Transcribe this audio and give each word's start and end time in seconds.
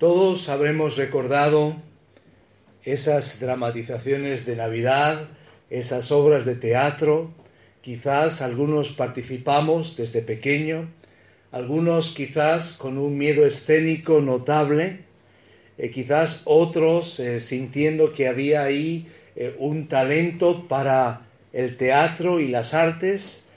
todos 0.00 0.48
habremos 0.48 0.96
recordado 0.96 1.76
esas 2.84 3.38
dramatizaciones 3.38 4.46
de 4.46 4.56
Navidad, 4.56 5.28
esas 5.68 6.10
obras 6.10 6.46
de 6.46 6.54
teatro, 6.54 7.30
quizás 7.82 8.40
algunos 8.40 8.92
participamos 8.92 9.98
desde 9.98 10.22
pequeño, 10.22 10.88
algunos 11.52 12.14
quizás 12.14 12.78
con 12.78 12.96
un 12.96 13.18
miedo 13.18 13.44
escénico 13.44 14.22
notable, 14.22 15.00
eh, 15.76 15.90
quizás 15.90 16.40
otros 16.46 17.20
eh, 17.20 17.42
sintiendo 17.42 18.14
que 18.14 18.26
había 18.26 18.62
ahí 18.62 19.06
eh, 19.36 19.54
un 19.58 19.86
talento 19.86 20.66
para 20.66 21.26
el 21.52 21.76
teatro 21.76 22.40
y 22.40 22.48
las 22.48 22.72
artes, 22.72 23.49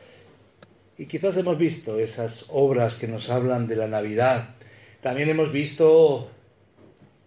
y 0.98 1.06
quizás 1.06 1.38
hemos 1.38 1.58
visto 1.58 2.00
esas 2.00 2.46
obras 2.50 2.98
que 2.98 3.08
nos 3.08 3.30
hablan 3.30 3.68
de 3.68 3.76
la 3.76 3.88
Navidad. 3.88 4.56
También 5.02 5.30
hemos 5.30 5.52
visto 5.52 6.30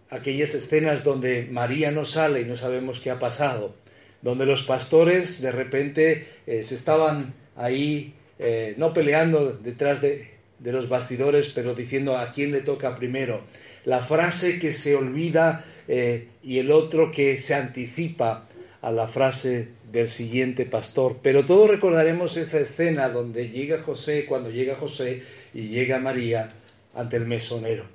aquellas 0.09 0.53
escenas 0.53 1.03
donde 1.03 1.47
María 1.51 1.91
no 1.91 2.05
sale 2.05 2.41
y 2.41 2.45
no 2.45 2.55
sabemos 2.55 3.01
qué 3.01 3.11
ha 3.11 3.19
pasado, 3.19 3.75
donde 4.21 4.45
los 4.45 4.63
pastores 4.63 5.41
de 5.41 5.51
repente 5.51 6.27
eh, 6.47 6.63
se 6.63 6.75
estaban 6.75 7.33
ahí, 7.55 8.13
eh, 8.39 8.73
no 8.77 8.93
peleando 8.93 9.51
detrás 9.51 10.01
de, 10.01 10.29
de, 10.59 10.71
los 10.71 10.87
bastidores, 10.87 11.51
pero 11.53 11.75
diciendo 11.75 12.17
a 12.17 12.31
quién 12.31 12.51
le 12.51 12.61
toca 12.61 12.95
primero. 12.95 13.41
La 13.83 13.99
frase 13.99 14.59
que 14.59 14.73
se 14.73 14.95
olvida 14.95 15.65
eh, 15.87 16.27
y 16.41 16.59
el 16.59 16.71
otro 16.71 17.11
que 17.11 17.37
se 17.37 17.53
anticipa 17.53 18.47
a 18.81 18.91
la 18.91 19.07
frase 19.07 19.69
del 19.91 20.09
siguiente 20.09 20.65
pastor. 20.65 21.17
Pero 21.21 21.45
todos 21.45 21.69
recordaremos 21.69 22.37
esa 22.37 22.59
escena 22.59 23.09
donde 23.09 23.49
llega 23.49 23.81
José, 23.83 24.25
cuando 24.25 24.49
llega 24.49 24.75
José 24.75 25.23
y 25.53 25.69
llega 25.69 25.99
María 25.99 26.51
ante 26.93 27.17
el 27.17 27.25
mesonero. 27.25 27.85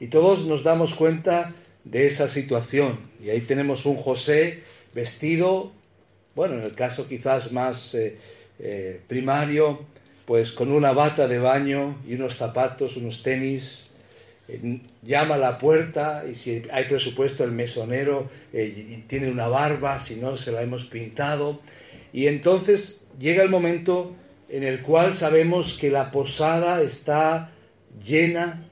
Y 0.00 0.08
todos 0.08 0.46
nos 0.46 0.62
damos 0.62 0.94
cuenta 0.94 1.54
de 1.84 2.06
esa 2.06 2.28
situación. 2.28 2.98
Y 3.22 3.30
ahí 3.30 3.40
tenemos 3.40 3.86
un 3.86 3.96
José 3.96 4.62
vestido, 4.94 5.72
bueno, 6.34 6.54
en 6.58 6.62
el 6.62 6.74
caso 6.74 7.08
quizás 7.08 7.52
más 7.52 7.94
eh, 7.94 8.18
eh, 8.58 9.00
primario, 9.08 9.84
pues 10.26 10.52
con 10.52 10.70
una 10.70 10.92
bata 10.92 11.26
de 11.28 11.38
baño 11.38 11.96
y 12.06 12.14
unos 12.14 12.36
zapatos, 12.36 12.96
unos 12.96 13.22
tenis, 13.22 13.91
llama 15.02 15.36
a 15.36 15.38
la 15.38 15.58
puerta 15.58 16.24
y 16.30 16.34
si 16.34 16.62
hay 16.72 16.84
presupuesto 16.84 17.44
el 17.44 17.52
mesonero 17.52 18.30
eh, 18.52 19.02
tiene 19.06 19.30
una 19.30 19.48
barba, 19.48 19.98
si 19.98 20.16
no 20.16 20.36
se 20.36 20.52
la 20.52 20.62
hemos 20.62 20.84
pintado. 20.84 21.60
Y 22.12 22.26
entonces 22.26 23.06
llega 23.18 23.42
el 23.42 23.48
momento 23.48 24.14
en 24.48 24.64
el 24.64 24.82
cual 24.82 25.14
sabemos 25.14 25.78
que 25.78 25.90
la 25.90 26.10
posada 26.10 26.82
está 26.82 27.50
llena 28.04 28.62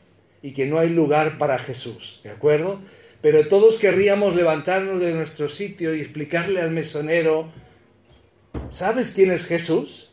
y 0.43 0.53
que 0.53 0.67
no 0.67 0.79
hay 0.79 0.91
lugar 0.91 1.39
para 1.39 1.59
Jesús, 1.59 2.21
¿de 2.23 2.31
acuerdo? 2.31 2.81
Pero 3.23 3.49
todos 3.49 3.79
querríamos 3.79 4.35
levantarnos 4.35 5.01
de 5.01 5.13
nuestro 5.13 5.49
sitio 5.49 5.95
y 5.95 6.01
explicarle 6.01 6.61
al 6.61 6.71
mesonero, 6.71 7.51
¿sabes 8.71 9.13
quién 9.15 9.31
es 9.31 9.45
Jesús? 9.45 10.11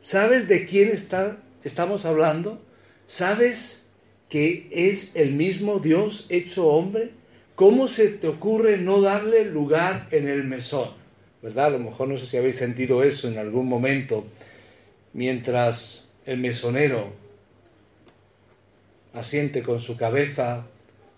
¿Sabes 0.00 0.48
de 0.48 0.66
quién 0.66 0.88
está, 0.88 1.38
estamos 1.64 2.04
hablando? 2.04 2.62
¿Sabes 3.06 3.87
que 4.28 4.68
es 4.70 5.16
el 5.16 5.32
mismo 5.32 5.78
Dios 5.78 6.26
hecho 6.28 6.68
hombre? 6.68 7.10
¿Cómo 7.54 7.88
se 7.88 8.08
te 8.08 8.28
ocurre 8.28 8.78
no 8.78 9.00
darle 9.00 9.44
lugar 9.44 10.06
en 10.10 10.28
el 10.28 10.44
mesón? 10.44 10.90
¿Verdad? 11.42 11.66
A 11.66 11.70
lo 11.70 11.78
mejor 11.78 12.08
no 12.08 12.18
sé 12.18 12.26
si 12.26 12.36
habéis 12.36 12.56
sentido 12.56 13.02
eso 13.02 13.28
en 13.28 13.38
algún 13.38 13.66
momento, 13.66 14.24
mientras 15.12 16.12
el 16.26 16.38
mesonero 16.38 17.12
asiente 19.12 19.62
con 19.62 19.80
su 19.80 19.96
cabeza, 19.96 20.66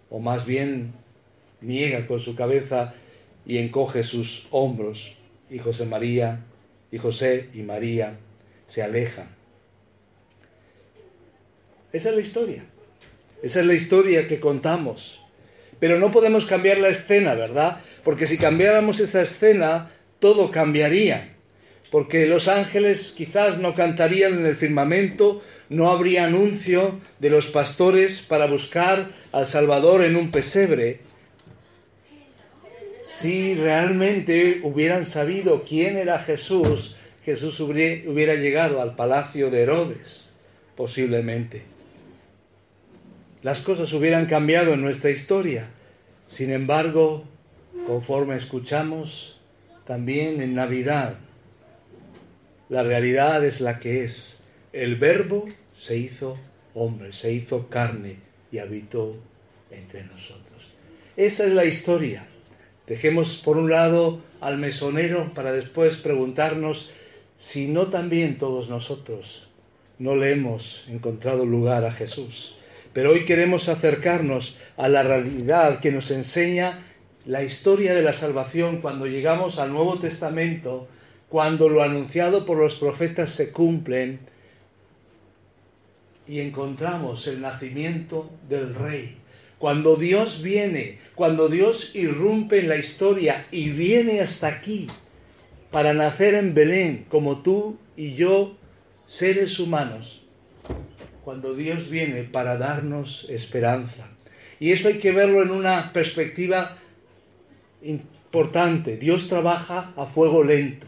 o 0.08 0.18
más 0.18 0.46
bien 0.46 0.92
niega 1.60 2.06
con 2.06 2.20
su 2.20 2.34
cabeza 2.34 2.94
y 3.44 3.58
encoge 3.58 4.02
sus 4.02 4.46
hombros, 4.50 5.16
y 5.50 5.58
José 5.58 5.84
María, 5.84 6.40
y 6.92 6.98
José 6.98 7.48
y 7.54 7.62
María 7.62 8.16
se 8.68 8.82
alejan. 8.82 9.28
Esa 11.92 12.10
es 12.10 12.14
la 12.14 12.20
historia. 12.20 12.64
Esa 13.42 13.60
es 13.60 13.66
la 13.66 13.74
historia 13.74 14.28
que 14.28 14.40
contamos. 14.40 15.24
Pero 15.78 15.98
no 15.98 16.12
podemos 16.12 16.44
cambiar 16.44 16.78
la 16.78 16.90
escena, 16.90 17.34
¿verdad? 17.34 17.80
Porque 18.04 18.26
si 18.26 18.36
cambiáramos 18.36 19.00
esa 19.00 19.22
escena, 19.22 19.90
todo 20.18 20.50
cambiaría. 20.50 21.34
Porque 21.90 22.26
los 22.26 22.48
ángeles 22.48 23.14
quizás 23.16 23.58
no 23.58 23.74
cantarían 23.74 24.34
en 24.34 24.46
el 24.46 24.56
firmamento, 24.56 25.42
no 25.70 25.90
habría 25.90 26.26
anuncio 26.26 27.00
de 27.18 27.30
los 27.30 27.46
pastores 27.46 28.22
para 28.22 28.46
buscar 28.46 29.10
al 29.32 29.46
Salvador 29.46 30.04
en 30.04 30.16
un 30.16 30.30
pesebre. 30.30 31.00
Si 33.06 33.54
realmente 33.54 34.60
hubieran 34.62 35.06
sabido 35.06 35.64
quién 35.66 35.96
era 35.96 36.20
Jesús, 36.20 36.96
Jesús 37.24 37.58
hubiera 37.60 38.34
llegado 38.34 38.82
al 38.82 38.96
palacio 38.96 39.50
de 39.50 39.62
Herodes, 39.62 40.34
posiblemente 40.76 41.69
las 43.42 43.62
cosas 43.62 43.92
hubieran 43.92 44.26
cambiado 44.26 44.74
en 44.74 44.82
nuestra 44.82 45.10
historia. 45.10 45.66
Sin 46.28 46.52
embargo, 46.52 47.24
conforme 47.86 48.36
escuchamos, 48.36 49.40
también 49.86 50.40
en 50.42 50.54
Navidad, 50.54 51.16
la 52.68 52.82
realidad 52.82 53.44
es 53.44 53.60
la 53.60 53.78
que 53.80 54.04
es. 54.04 54.44
El 54.72 54.96
verbo 54.96 55.46
se 55.78 55.96
hizo 55.96 56.38
hombre, 56.74 57.12
se 57.12 57.32
hizo 57.32 57.68
carne 57.68 58.16
y 58.52 58.58
habitó 58.58 59.16
entre 59.70 60.04
nosotros. 60.04 60.76
Esa 61.16 61.46
es 61.46 61.52
la 61.52 61.64
historia. 61.64 62.26
Dejemos 62.86 63.42
por 63.44 63.56
un 63.56 63.70
lado 63.70 64.20
al 64.40 64.58
mesonero 64.58 65.32
para 65.34 65.52
después 65.52 65.96
preguntarnos 66.02 66.92
si 67.38 67.68
no 67.68 67.86
también 67.86 68.38
todos 68.38 68.68
nosotros 68.68 69.48
no 69.98 70.16
le 70.16 70.32
hemos 70.32 70.88
encontrado 70.88 71.44
lugar 71.44 71.84
a 71.84 71.92
Jesús 71.92 72.59
pero 72.92 73.12
hoy 73.12 73.24
queremos 73.24 73.68
acercarnos 73.68 74.58
a 74.76 74.88
la 74.88 75.02
realidad 75.02 75.80
que 75.80 75.92
nos 75.92 76.10
enseña 76.10 76.84
la 77.26 77.42
historia 77.42 77.94
de 77.94 78.02
la 78.02 78.12
salvación 78.12 78.80
cuando 78.80 79.06
llegamos 79.06 79.58
al 79.58 79.72
Nuevo 79.72 79.98
Testamento, 79.98 80.88
cuando 81.28 81.68
lo 81.68 81.82
anunciado 81.82 82.44
por 82.44 82.58
los 82.58 82.76
profetas 82.76 83.30
se 83.30 83.52
cumplen 83.52 84.18
y 86.26 86.40
encontramos 86.40 87.26
el 87.26 87.40
nacimiento 87.40 88.30
del 88.48 88.74
Rey. 88.74 89.16
Cuando 89.58 89.96
Dios 89.96 90.42
viene, 90.42 90.98
cuando 91.14 91.48
Dios 91.48 91.94
irrumpe 91.94 92.60
en 92.60 92.68
la 92.68 92.76
historia 92.76 93.46
y 93.50 93.70
viene 93.70 94.20
hasta 94.20 94.48
aquí 94.48 94.88
para 95.70 95.92
nacer 95.92 96.34
en 96.34 96.54
Belén, 96.54 97.04
como 97.08 97.42
tú 97.42 97.76
y 97.96 98.14
yo, 98.14 98.56
seres 99.06 99.60
humanos, 99.60 100.19
cuando 101.24 101.54
Dios 101.54 101.90
viene 101.90 102.24
para 102.24 102.56
darnos 102.56 103.28
esperanza. 103.28 104.08
Y 104.58 104.72
eso 104.72 104.88
hay 104.88 104.98
que 104.98 105.12
verlo 105.12 105.42
en 105.42 105.50
una 105.50 105.92
perspectiva 105.92 106.76
importante. 107.82 108.96
Dios 108.96 109.28
trabaja 109.28 109.92
a 109.96 110.06
fuego 110.06 110.44
lento. 110.44 110.86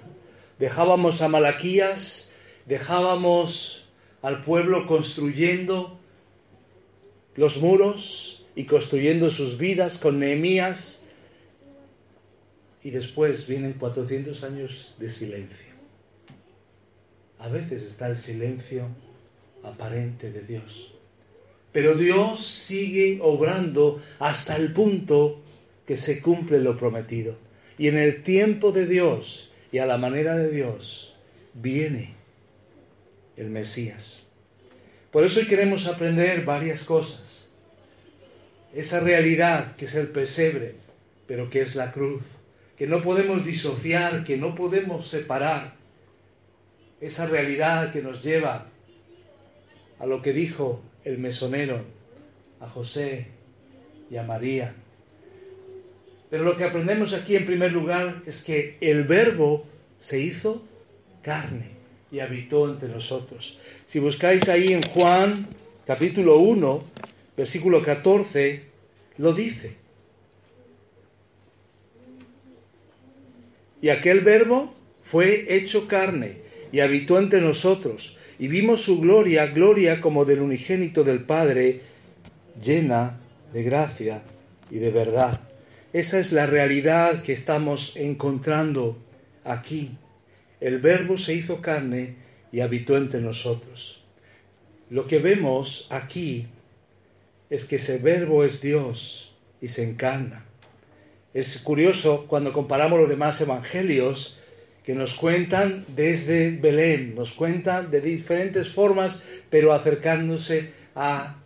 Dejábamos 0.58 1.23
a 1.23 1.29
Malaquías, 1.29 2.32
dejábamos 2.67 3.90
al 4.20 4.44
pueblo 4.44 4.87
construyendo 4.87 5.99
los 7.35 7.56
muros 7.58 8.46
y 8.55 8.64
construyendo 8.67 9.31
sus 9.31 9.58
vidas 9.58 9.99
con 9.99 10.20
Nehemías. 10.20 11.05
Y 12.82 12.90
después 12.90 13.46
vienen 13.46 13.75
400 13.75 14.44
años 14.44 14.94
de 14.99 15.11
silencio. 15.11 15.73
A 17.38 17.49
veces 17.49 17.82
está 17.82 18.08
el 18.08 18.19
silencio 18.19 18.87
aparente 19.62 20.31
de 20.31 20.43
Dios. 20.43 20.93
Pero 21.73 21.94
Dios 21.94 22.47
sigue 22.47 23.19
obrando 23.23 24.03
hasta 24.19 24.56
el 24.56 24.73
punto 24.73 25.41
que 25.87 25.97
se 25.97 26.20
cumple 26.20 26.61
lo 26.61 26.76
prometido. 26.76 27.37
Y 27.79 27.88
en 27.88 27.99
el 27.99 28.23
tiempo 28.23 28.73
de 28.73 28.87
Dios 28.87 29.53
y 29.73 29.79
a 29.79 29.87
la 29.87 29.97
manera 29.97 30.37
de 30.37 30.50
Dios 30.50 31.17
viene 31.55 32.14
el 33.37 33.49
Mesías. 33.49 34.29
Por 35.11 35.25
eso 35.25 35.41
queremos 35.47 35.87
aprender 35.87 36.44
varias 36.44 36.85
cosas. 36.85 37.50
Esa 38.75 39.00
realidad 39.00 39.76
que 39.76 39.87
es 39.87 39.94
el 39.94 40.09
pesebre, 40.09 40.76
pero 41.26 41.50
que 41.50 41.62
es 41.62 41.75
la 41.75 41.93
cruz, 41.93 42.23
que 42.76 42.87
no 42.87 43.03
podemos 43.03 43.44
disociar, 43.44 44.25
que 44.25 44.37
no 44.37 44.55
podemos 44.55 45.09
separar. 45.09 45.75
Esa 47.00 47.26
realidad 47.26 47.93
que 47.93 48.00
nos 48.00 48.23
lleva 48.23 48.72
a 50.02 50.06
lo 50.06 50.20
que 50.20 50.32
dijo 50.32 50.82
el 51.04 51.19
mesonero, 51.19 51.81
a 52.58 52.69
José 52.69 53.28
y 54.10 54.16
a 54.16 54.25
María. 54.25 54.75
Pero 56.28 56.43
lo 56.43 56.56
que 56.56 56.64
aprendemos 56.64 57.14
aquí 57.14 57.37
en 57.37 57.46
primer 57.46 57.72
lugar 57.72 58.20
es 58.26 58.43
que 58.43 58.76
el 58.81 59.04
verbo 59.04 59.64
se 60.00 60.19
hizo 60.19 60.64
carne 61.22 61.69
y 62.10 62.19
habitó 62.19 62.69
entre 62.69 62.88
nosotros. 62.88 63.60
Si 63.87 64.00
buscáis 64.00 64.49
ahí 64.49 64.72
en 64.72 64.82
Juan 64.82 65.46
capítulo 65.87 66.38
1, 66.38 66.84
versículo 67.37 67.81
14, 67.81 68.60
lo 69.19 69.32
dice. 69.32 69.76
Y 73.81 73.88
aquel 73.88 74.19
verbo 74.22 74.75
fue 75.04 75.54
hecho 75.54 75.87
carne 75.87 76.38
y 76.72 76.81
habitó 76.81 77.20
entre 77.20 77.40
nosotros, 77.40 78.19
y 78.43 78.49
vimos 78.49 78.83
su 78.83 79.00
gloria, 79.00 79.47
gloria 79.47 80.00
como 80.00 80.25
del 80.25 80.41
unigénito 80.41 81.05
del 81.05 81.21
Padre, 81.21 81.83
llena 82.61 83.21
de 83.53 83.62
gracia 83.62 84.23
y 84.69 84.79
de 84.79 84.91
verdad. 84.91 85.39
Esa 85.93 86.19
es 86.19 86.33
la 86.33 86.47
realidad 86.47 87.23
que 87.23 87.35
estamos 87.35 87.97
encontrando 87.97 88.99
aquí 89.44 89.93
el 90.62 90.79
verbo 90.79 91.19
se 91.19 91.35
hizo 91.35 91.61
carne 91.61 92.15
y 92.53 92.61
habitó 92.61 92.97
entre 92.97 93.21
nosotros. 93.21 94.05
Lo 94.91 95.09
que 95.09 95.19
vemos 95.19 95.88
aquí 95.91 96.47
es 97.50 97.65
que 97.65 97.77
ese 97.77 97.99
verbo 97.99 98.45
es 98.45 98.61
Dios 98.61 99.37
y 99.61 99.69
se 99.69 99.83
encarna. 99.83 100.45
Es 101.33 101.59
curioso 101.59 102.27
cuando 102.29 102.53
comparamos 102.53 103.00
los 103.00 103.09
demás 103.09 103.41
evangelios 103.41 104.38
que 104.84 104.94
nos 104.94 105.14
cuentan 105.14 105.84
desde 105.94 106.50
Belén, 106.50 107.14
nos 107.14 107.32
cuentan 107.32 107.90
de 107.90 108.00
diferentes 108.00 108.69
formas, 108.69 109.25
pero 109.49 109.73
acercándose 109.73 110.73
a 110.94 111.37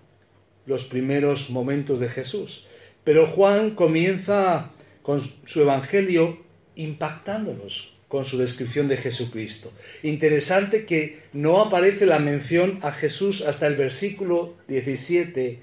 los 0.65 0.85
primeros 0.85 1.51
momentos 1.51 2.01
de 2.01 2.09
Jesús. 2.09 2.67
Pero 3.05 3.27
Juan 3.27 3.71
comienza 3.71 4.73
con 5.03 5.23
su 5.47 5.61
evangelio 5.61 6.43
impactándonos, 6.75 7.93
con 8.09 8.25
su 8.25 8.39
descripción 8.39 8.89
de 8.89 8.97
Jesucristo. 8.97 9.73
Interesante 10.03 10.87
que 10.87 11.21
no 11.33 11.61
aparece 11.61 12.07
la 12.07 12.19
mención 12.19 12.79
a 12.83 12.93
Jesús 12.93 13.43
hasta 13.43 13.67
el 13.67 13.77
versículo 13.77 14.55
17, 14.69 15.59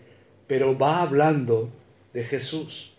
pero 0.47 0.77
va 0.77 1.01
hablando 1.01 1.71
de 2.13 2.23
Jesús. 2.23 2.93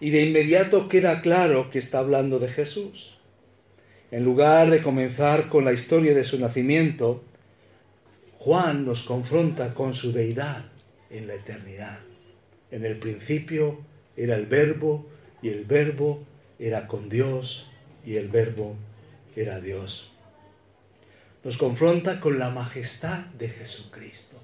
Y 0.00 0.10
de 0.10 0.24
inmediato 0.24 0.88
queda 0.88 1.20
claro 1.20 1.70
que 1.70 1.78
está 1.78 1.98
hablando 1.98 2.38
de 2.38 2.48
Jesús. 2.48 3.18
En 4.12 4.24
lugar 4.24 4.68
de 4.68 4.82
comenzar 4.82 5.48
con 5.48 5.64
la 5.64 5.72
historia 5.72 6.14
de 6.14 6.22
su 6.22 6.38
nacimiento, 6.38 7.24
Juan 8.40 8.84
nos 8.84 9.04
confronta 9.04 9.72
con 9.72 9.94
su 9.94 10.12
deidad 10.12 10.66
en 11.08 11.26
la 11.26 11.34
eternidad. 11.34 11.98
En 12.70 12.84
el 12.84 12.98
principio 12.98 13.80
era 14.14 14.36
el 14.36 14.44
verbo 14.44 15.06
y 15.40 15.48
el 15.48 15.64
verbo 15.64 16.24
era 16.58 16.86
con 16.88 17.08
Dios 17.08 17.70
y 18.04 18.16
el 18.16 18.28
verbo 18.28 18.76
era 19.34 19.60
Dios. 19.60 20.12
Nos 21.42 21.56
confronta 21.56 22.20
con 22.20 22.38
la 22.38 22.50
majestad 22.50 23.20
de 23.38 23.48
Jesucristo. 23.48 24.36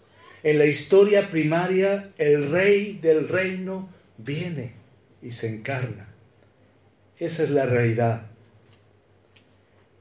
En 0.42 0.56
la 0.56 0.64
historia 0.64 1.30
primaria, 1.30 2.10
el 2.16 2.50
rey 2.50 2.98
del 3.02 3.28
reino 3.28 3.90
viene 4.16 4.72
y 5.20 5.30
se 5.30 5.54
encarna. 5.54 6.08
Esa 7.18 7.42
es 7.42 7.50
la 7.50 7.66
realidad. 7.66 8.37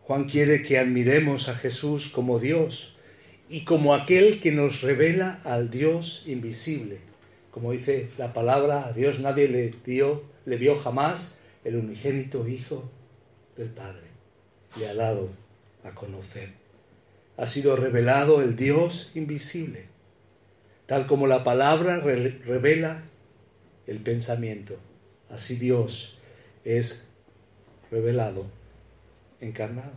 Juan 0.08 0.30
quiere 0.30 0.64
que 0.64 0.80
admiremos 0.80 1.50
a 1.50 1.56
Jesús 1.56 2.10
como 2.10 2.40
Dios 2.40 2.96
y 3.50 3.66
como 3.66 3.94
aquel 3.94 4.40
que 4.40 4.54
nos 4.54 4.82
revela 4.82 5.42
al 5.44 5.70
Dios 5.70 6.24
invisible. 6.26 7.00
Como 7.52 7.74
dice 7.74 8.10
la 8.18 8.32
palabra, 8.32 8.88
a 8.88 8.94
Dios 8.94 9.20
nadie 9.20 9.50
le 9.50 9.74
dio, 9.86 10.24
le 10.46 10.56
vio 10.56 10.80
jamás 10.80 11.38
el 11.66 11.76
unigénito 11.76 12.48
Hijo 12.48 12.90
del 13.58 13.68
Padre 13.68 14.08
le 14.80 14.88
ha 14.88 14.94
dado 14.94 15.30
a 15.84 15.92
conocer. 15.92 16.50
Ha 17.36 17.46
sido 17.46 17.76
revelado 17.76 18.42
el 18.42 18.56
Dios 18.56 19.12
invisible, 19.14 19.86
tal 20.86 21.08
como 21.08 21.28
la 21.28 21.44
palabra 21.44 21.98
revela 22.00 23.04
el 23.86 24.00
pensamiento. 24.00 24.78
Así 25.30 25.58
Dios 25.58 26.18
es 26.64 27.10
revelado, 27.92 28.46
encarnado. 29.42 29.94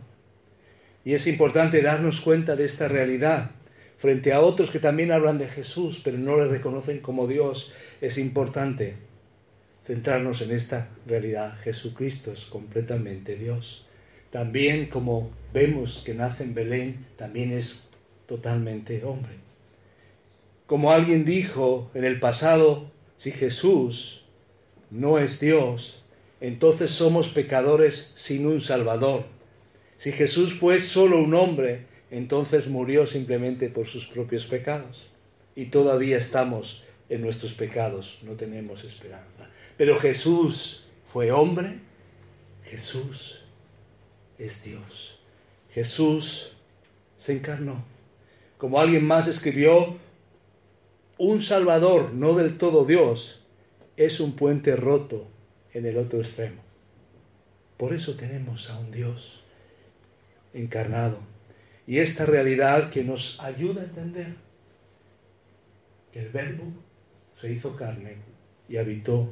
Y 1.03 1.13
es 1.13 1.27
importante 1.27 1.81
darnos 1.81 2.21
cuenta 2.21 2.55
de 2.55 2.65
esta 2.65 2.87
realidad 2.87 3.51
frente 3.97 4.33
a 4.33 4.41
otros 4.41 4.71
que 4.71 4.79
también 4.79 5.11
hablan 5.11 5.37
de 5.37 5.47
Jesús, 5.47 6.01
pero 6.03 6.17
no 6.17 6.37
le 6.37 6.47
reconocen 6.47 6.99
como 6.99 7.27
Dios. 7.27 7.73
Es 8.01 8.17
importante 8.17 8.95
centrarnos 9.85 10.41
en 10.41 10.51
esta 10.51 10.89
realidad. 11.05 11.57
Jesucristo 11.63 12.31
es 12.31 12.45
completamente 12.45 13.35
Dios. 13.35 13.87
También 14.31 14.87
como 14.87 15.31
vemos 15.53 16.01
que 16.05 16.13
nace 16.13 16.43
en 16.43 16.53
Belén, 16.53 17.05
también 17.17 17.51
es 17.51 17.89
totalmente 18.27 19.03
hombre. 19.03 19.33
Como 20.65 20.91
alguien 20.91 21.25
dijo 21.25 21.91
en 21.93 22.05
el 22.05 22.19
pasado, 22.19 22.89
si 23.17 23.31
Jesús 23.31 24.25
no 24.89 25.19
es 25.19 25.39
Dios, 25.39 26.00
entonces 26.41 26.89
somos 26.89 27.29
pecadores 27.29 28.13
sin 28.17 28.47
un 28.47 28.61
Salvador. 28.61 29.25
Si 29.97 30.11
Jesús 30.11 30.55
fue 30.55 30.79
solo 30.79 31.19
un 31.21 31.35
hombre, 31.35 31.85
entonces 32.09 32.67
murió 32.67 33.05
simplemente 33.05 33.69
por 33.69 33.87
sus 33.87 34.07
propios 34.07 34.47
pecados. 34.47 35.13
Y 35.55 35.65
todavía 35.65 36.17
estamos 36.17 36.83
en 37.09 37.21
nuestros 37.21 37.53
pecados, 37.53 38.19
no 38.23 38.33
tenemos 38.33 38.83
esperanza. 38.83 39.49
Pero 39.77 39.99
Jesús 39.99 40.87
fue 41.13 41.31
hombre, 41.31 41.79
Jesús 42.65 43.45
es 44.39 44.63
Dios. 44.63 45.19
Jesús 45.71 46.53
se 47.19 47.33
encarnó. 47.33 47.83
Como 48.57 48.79
alguien 48.79 49.05
más 49.05 49.27
escribió, 49.27 49.97
un 51.19 51.43
Salvador, 51.43 52.13
no 52.13 52.33
del 52.33 52.57
todo 52.57 52.83
Dios, 52.85 53.43
es 53.95 54.19
un 54.19 54.35
puente 54.35 54.75
roto 54.75 55.27
en 55.73 55.85
el 55.85 55.97
otro 55.97 56.19
extremo. 56.19 56.61
Por 57.77 57.93
eso 57.93 58.15
tenemos 58.15 58.69
a 58.69 58.79
un 58.79 58.91
Dios 58.91 59.43
encarnado. 60.53 61.19
Y 61.87 61.99
esta 61.99 62.25
realidad 62.25 62.89
que 62.89 63.03
nos 63.03 63.39
ayuda 63.41 63.81
a 63.81 63.85
entender 63.85 64.35
que 66.11 66.19
el 66.19 66.29
verbo 66.29 66.65
se 67.39 67.51
hizo 67.51 67.75
carne 67.75 68.17
y 68.69 68.77
habitó 68.77 69.31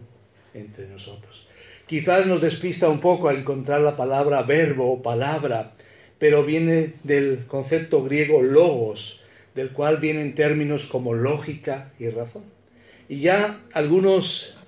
entre 0.53 0.87
nosotros. 0.87 1.47
Quizás 1.85 2.25
nos 2.25 2.41
despista 2.41 2.89
un 2.89 2.99
poco 2.99 3.29
a 3.29 3.33
encontrar 3.33 3.81
la 3.81 3.95
palabra 3.95 4.41
verbo 4.43 4.91
o 4.91 5.01
palabra, 5.01 5.73
pero 6.17 6.43
viene 6.43 6.93
del 7.03 7.45
concepto 7.47 8.03
griego 8.03 8.41
logos, 8.41 9.21
del 9.55 9.71
cual 9.71 9.97
vienen 9.97 10.35
términos 10.35 10.87
como 10.87 11.13
lógica 11.13 11.91
y 11.99 12.09
razón. 12.09 12.43
Y 13.07 13.21
ya 13.21 13.61
algunos 13.73 14.58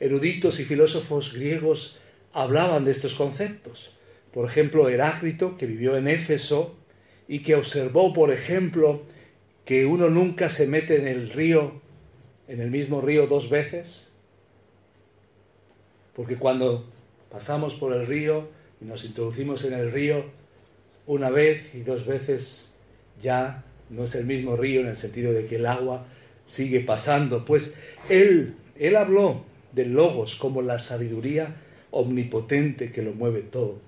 eruditos 0.00 0.60
y 0.60 0.64
filósofos 0.64 1.34
griegos 1.34 1.98
hablaban 2.32 2.84
de 2.84 2.92
estos 2.92 3.14
conceptos. 3.14 3.96
Por 4.32 4.48
ejemplo, 4.48 4.88
Heráclito, 4.88 5.56
que 5.56 5.66
vivió 5.66 5.96
en 5.96 6.08
Éfeso 6.08 6.76
y 7.26 7.40
que 7.40 7.54
observó, 7.54 8.12
por 8.12 8.30
ejemplo, 8.30 9.02
que 9.64 9.86
uno 9.86 10.08
nunca 10.10 10.48
se 10.48 10.66
mete 10.66 10.98
en 10.98 11.08
el 11.08 11.30
río, 11.30 11.80
en 12.46 12.60
el 12.60 12.70
mismo 12.70 13.00
río 13.00 13.26
dos 13.26 13.50
veces, 13.50 14.08
porque 16.14 16.36
cuando 16.36 16.84
pasamos 17.30 17.74
por 17.74 17.92
el 17.92 18.06
río 18.06 18.48
y 18.80 18.86
nos 18.86 19.04
introducimos 19.04 19.64
en 19.64 19.74
el 19.74 19.92
río, 19.92 20.24
una 21.06 21.30
vez 21.30 21.74
y 21.74 21.80
dos 21.80 22.06
veces 22.06 22.72
ya 23.22 23.64
no 23.90 24.04
es 24.04 24.14
el 24.14 24.26
mismo 24.26 24.56
río 24.56 24.80
en 24.80 24.88
el 24.88 24.96
sentido 24.96 25.32
de 25.32 25.46
que 25.46 25.56
el 25.56 25.66
agua 25.66 26.06
sigue 26.46 26.80
pasando. 26.80 27.44
Pues 27.44 27.80
él, 28.08 28.56
él 28.78 28.96
habló 28.96 29.44
del 29.72 29.92
logos 29.92 30.36
como 30.36 30.62
la 30.62 30.78
sabiduría 30.78 31.54
omnipotente 31.90 32.92
que 32.92 33.02
lo 33.02 33.12
mueve 33.12 33.42
todo. 33.42 33.80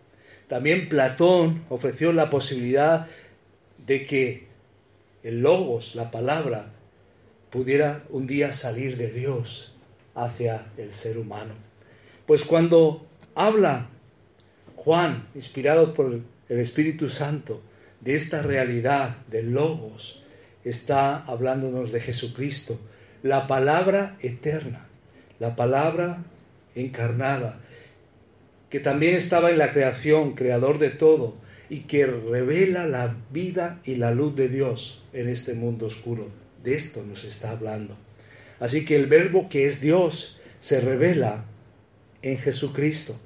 También 0.48 0.88
Platón 0.88 1.64
ofreció 1.68 2.12
la 2.12 2.30
posibilidad 2.30 3.06
de 3.86 4.06
que 4.06 4.46
el 5.22 5.40
logos, 5.40 5.94
la 5.94 6.10
palabra, 6.10 6.72
pudiera 7.50 8.04
un 8.10 8.26
día 8.26 8.52
salir 8.52 8.96
de 8.96 9.10
Dios 9.10 9.74
hacia 10.14 10.66
el 10.76 10.92
ser 10.92 11.18
humano. 11.18 11.54
Pues 12.26 12.44
cuando 12.44 13.06
habla 13.34 13.88
Juan, 14.76 15.28
inspirado 15.34 15.94
por 15.94 16.20
el 16.48 16.58
Espíritu 16.58 17.10
Santo, 17.10 17.60
de 18.00 18.14
esta 18.14 18.42
realidad 18.42 19.18
de 19.26 19.42
logos, 19.42 20.22
está 20.64 21.18
hablándonos 21.18 21.92
de 21.92 22.00
Jesucristo, 22.00 22.80
la 23.22 23.46
palabra 23.46 24.16
eterna, 24.20 24.86
la 25.40 25.56
palabra 25.56 26.22
encarnada, 26.76 27.58
que 28.68 28.78
también 28.78 29.16
estaba 29.16 29.50
en 29.50 29.58
la 29.58 29.72
creación, 29.72 30.34
creador 30.34 30.78
de 30.78 30.90
todo, 30.90 31.34
y 31.68 31.80
que 31.80 32.06
revela 32.06 32.86
la 32.86 33.16
vida 33.30 33.80
y 33.84 33.96
la 33.96 34.12
luz 34.12 34.36
de 34.36 34.48
Dios 34.48 35.02
en 35.12 35.28
este 35.28 35.54
mundo 35.54 35.86
oscuro. 35.86 36.28
De 36.62 36.74
esto 36.74 37.02
nos 37.04 37.24
está 37.24 37.50
hablando. 37.50 37.96
Así 38.60 38.84
que 38.84 38.96
el 38.96 39.06
verbo 39.06 39.48
que 39.48 39.66
es 39.66 39.80
Dios 39.80 40.38
se 40.60 40.80
revela 40.80 41.44
en 42.22 42.38
Jesucristo. 42.38 43.18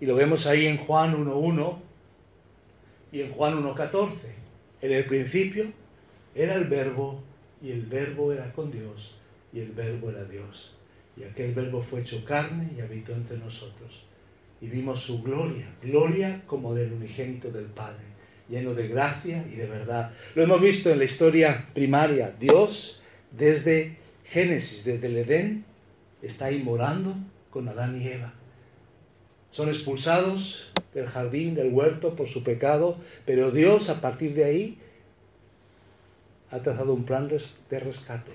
Y 0.00 0.06
lo 0.06 0.16
vemos 0.16 0.46
ahí 0.46 0.66
en 0.66 0.78
Juan 0.78 1.14
1.1 1.14 1.78
y 3.12 3.20
en 3.20 3.32
Juan 3.32 3.62
1.14. 3.62 4.12
En 4.80 4.92
el 4.92 5.04
principio 5.04 5.66
era 6.34 6.54
el 6.54 6.64
verbo 6.64 7.22
y 7.62 7.70
el 7.70 7.82
verbo 7.82 8.32
era 8.32 8.50
con 8.52 8.72
Dios 8.72 9.18
y 9.52 9.60
el 9.60 9.72
verbo 9.72 10.10
era 10.10 10.24
Dios. 10.24 10.73
Y 11.16 11.24
aquel 11.24 11.54
verbo 11.54 11.82
fue 11.82 12.00
hecho 12.00 12.24
carne 12.24 12.70
y 12.76 12.80
habitó 12.80 13.12
entre 13.12 13.38
nosotros. 13.38 14.06
Y 14.60 14.66
vimos 14.66 15.00
su 15.00 15.22
gloria, 15.22 15.66
gloria 15.82 16.42
como 16.46 16.74
del 16.74 16.92
unigénito 16.92 17.50
del 17.50 17.66
Padre, 17.66 18.04
lleno 18.48 18.74
de 18.74 18.88
gracia 18.88 19.44
y 19.52 19.56
de 19.56 19.66
verdad. 19.66 20.12
Lo 20.34 20.42
hemos 20.42 20.60
visto 20.60 20.90
en 20.90 20.98
la 20.98 21.04
historia 21.04 21.68
primaria. 21.74 22.34
Dios, 22.38 23.02
desde 23.30 23.96
Génesis, 24.24 24.84
desde 24.84 25.06
el 25.06 25.16
Edén, 25.16 25.64
está 26.22 26.46
ahí 26.46 26.62
morando 26.62 27.14
con 27.50 27.68
Adán 27.68 28.00
y 28.00 28.08
Eva. 28.08 28.32
Son 29.50 29.68
expulsados 29.68 30.72
del 30.94 31.06
jardín, 31.06 31.54
del 31.54 31.72
huerto, 31.72 32.16
por 32.16 32.28
su 32.28 32.42
pecado, 32.42 32.96
pero 33.24 33.52
Dios 33.52 33.88
a 33.88 34.00
partir 34.00 34.34
de 34.34 34.44
ahí 34.44 34.78
ha 36.50 36.58
trazado 36.60 36.92
un 36.92 37.04
plan 37.04 37.28
de 37.28 37.80
rescate 37.80 38.32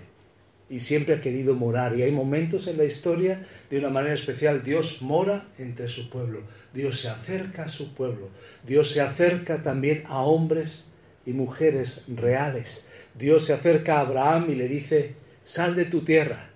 y 0.70 0.80
siempre 0.80 1.16
ha 1.16 1.22
querido 1.22 1.56
morar. 1.56 1.98
Y 1.98 2.04
hay 2.04 2.12
momentos 2.12 2.68
en 2.68 2.78
la 2.78 2.86
historia, 2.86 3.46
de 3.70 3.80
una 3.80 3.90
manera 3.90 4.16
especial, 4.16 4.64
Dios 4.64 5.02
mora 5.02 5.48
entre 5.58 5.90
su 5.90 6.10
pueblo, 6.10 6.42
Dios 6.74 7.02
se 7.02 7.10
acerca 7.10 7.64
a 7.64 7.70
su 7.70 7.94
pueblo, 7.94 8.30
Dios 8.66 8.92
se 8.92 9.02
acerca 9.02 9.64
también 9.64 10.04
a 10.08 10.22
hombres 10.22 10.86
y 11.26 11.34
mujeres 11.34 12.06
reales. 12.08 12.88
Dios 13.16 13.46
se 13.46 13.54
acerca 13.54 13.98
a 13.98 14.02
Abraham 14.02 14.48
y 14.50 14.56
le 14.56 14.68
dice, 14.68 15.16
sal 15.44 15.76
de 15.76 15.86
tu 15.86 16.02
tierra, 16.02 16.50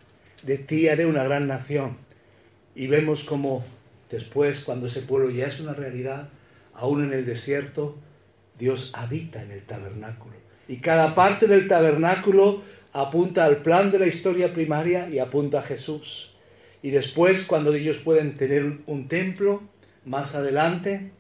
de 0.44 0.58
ti 0.58 0.88
haré 0.88 1.06
una 1.06 1.24
gran 1.24 1.48
nación. 1.48 1.98
Y 2.76 2.88
vemos 2.88 3.24
como 3.24 3.66
después, 4.10 4.64
cuando 4.64 4.88
ese 4.88 5.02
pueblo 5.02 5.30
ya 5.30 5.48
es 5.48 5.60
una 5.60 5.74
realidad, 5.74 6.30
aún 6.74 7.04
en 7.04 7.14
el 7.14 7.26
desierto, 7.26 7.98
Dios 8.58 8.92
habita 8.96 9.42
en 9.44 9.52
el 9.52 9.64
tabernáculo. 9.64 10.36
Y 10.68 10.78
cada 10.78 11.16
parte 11.16 11.48
del 11.48 11.68
tabernáculo 11.68 12.64
apunta 12.94 13.46
al 13.46 13.58
plan 13.58 13.92
de 13.92 14.00
la 14.00 14.08
historia 14.08 14.54
primaria 14.54 15.10
y 15.10 15.20
apunta 15.20 15.60
a 15.60 15.64
Jesús. 15.64 16.36
Y 16.82 16.92
después, 16.92 17.46
cuando 17.46 17.74
ellos 17.74 17.98
pueden 18.00 18.38
tener 18.38 18.80
un 18.86 19.08
templo, 19.08 19.64
más 20.06 20.36
adelante, 20.36 21.12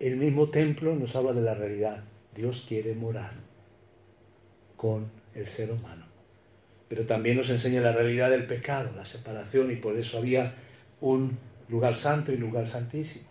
el 0.00 0.16
mismo 0.16 0.50
templo 0.50 0.94
nos 0.94 1.16
habla 1.16 1.32
de 1.32 1.40
la 1.40 1.54
realidad. 1.54 2.04
Dios 2.34 2.64
quiere 2.68 2.94
morar 2.94 3.32
con 4.76 5.10
el 5.34 5.46
ser 5.46 5.70
humano. 5.70 6.04
Pero 6.88 7.06
también 7.06 7.38
nos 7.38 7.48
enseña 7.48 7.80
la 7.80 7.92
realidad 7.92 8.30
del 8.30 8.46
pecado, 8.46 8.90
la 8.94 9.06
separación, 9.06 9.70
y 9.70 9.76
por 9.76 9.96
eso 9.96 10.18
había 10.18 10.54
un 11.00 11.38
lugar 11.68 11.96
santo 11.96 12.32
y 12.32 12.36
lugar 12.36 12.68
santísimo. 12.68 13.26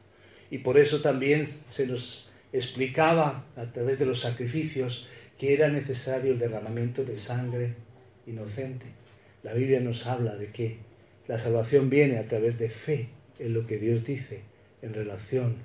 Y 0.49 0.59
por 0.59 0.77
eso 0.77 1.01
también 1.01 1.45
se 1.47 1.85
nos 1.85 2.31
explicaba 2.51 3.45
a 3.55 3.65
través 3.65 3.99
de 3.99 4.05
los 4.05 4.21
sacrificios 4.21 5.09
que 5.37 5.53
era 5.53 5.67
necesario 5.67 6.33
el 6.33 6.39
derramamiento 6.39 7.03
de 7.03 7.17
sangre 7.17 7.75
inocente. 8.27 8.85
La 9.43 9.53
Biblia 9.53 9.79
nos 9.79 10.07
habla 10.07 10.35
de 10.35 10.47
que 10.47 10.77
la 11.27 11.39
salvación 11.39 11.89
viene 11.89 12.17
a 12.17 12.27
través 12.27 12.59
de 12.59 12.69
fe 12.69 13.09
en 13.39 13.53
lo 13.53 13.65
que 13.65 13.77
Dios 13.77 14.05
dice 14.05 14.41
en 14.81 14.93
relación 14.93 15.55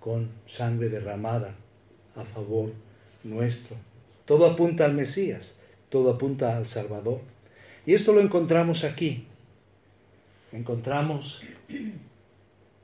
con 0.00 0.30
sangre 0.46 0.88
derramada 0.88 1.54
a 2.16 2.24
favor 2.24 2.72
nuestro. 3.24 3.76
Todo 4.24 4.46
apunta 4.46 4.84
al 4.84 4.94
Mesías, 4.94 5.58
todo 5.88 6.10
apunta 6.10 6.56
al 6.56 6.66
Salvador. 6.66 7.20
Y 7.86 7.94
esto 7.94 8.12
lo 8.12 8.20
encontramos 8.20 8.84
aquí. 8.84 9.26
Encontramos 10.52 11.42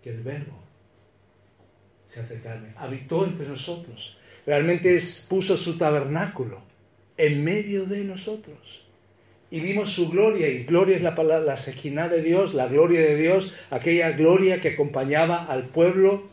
que 0.02 0.10
el 0.10 0.22
Verbo 0.22 0.58
se 2.08 2.20
hace 2.20 2.40
carne, 2.40 2.72
habitó 2.76 3.24
entre 3.24 3.46
nosotros. 3.46 4.18
Realmente 4.50 5.00
puso 5.28 5.56
su 5.56 5.78
tabernáculo 5.78 6.60
en 7.16 7.44
medio 7.44 7.86
de 7.86 8.02
nosotros. 8.02 8.84
Y 9.48 9.60
vimos 9.60 9.92
su 9.92 10.10
gloria, 10.10 10.48
y 10.48 10.64
gloria 10.64 10.96
es 10.96 11.02
la 11.02 11.14
palabra, 11.14 11.46
la 11.46 11.56
sequina 11.56 12.08
de 12.08 12.20
Dios, 12.20 12.52
la 12.52 12.66
gloria 12.66 13.00
de 13.00 13.14
Dios, 13.14 13.56
aquella 13.70 14.10
gloria 14.10 14.60
que 14.60 14.70
acompañaba 14.70 15.44
al 15.44 15.68
pueblo 15.68 16.24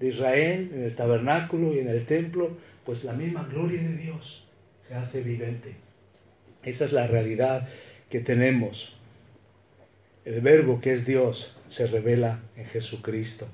de 0.00 0.08
Israel 0.08 0.72
en 0.74 0.82
el 0.82 0.96
tabernáculo 0.96 1.72
y 1.72 1.78
en 1.78 1.86
el 1.86 2.06
templo 2.06 2.56
pues 2.84 3.04
la 3.04 3.12
misma 3.12 3.44
gloria 3.44 3.82
de 3.82 3.96
Dios 3.96 4.48
se 4.82 4.96
hace 4.96 5.20
evidente. 5.20 5.76
Esa 6.64 6.86
es 6.86 6.92
la 6.92 7.06
realidad 7.06 7.68
que 8.08 8.18
tenemos. 8.18 8.96
El 10.24 10.40
verbo 10.40 10.80
que 10.80 10.94
es 10.94 11.06
Dios 11.06 11.56
se 11.68 11.86
revela 11.86 12.40
en 12.56 12.64
Jesucristo. 12.64 13.46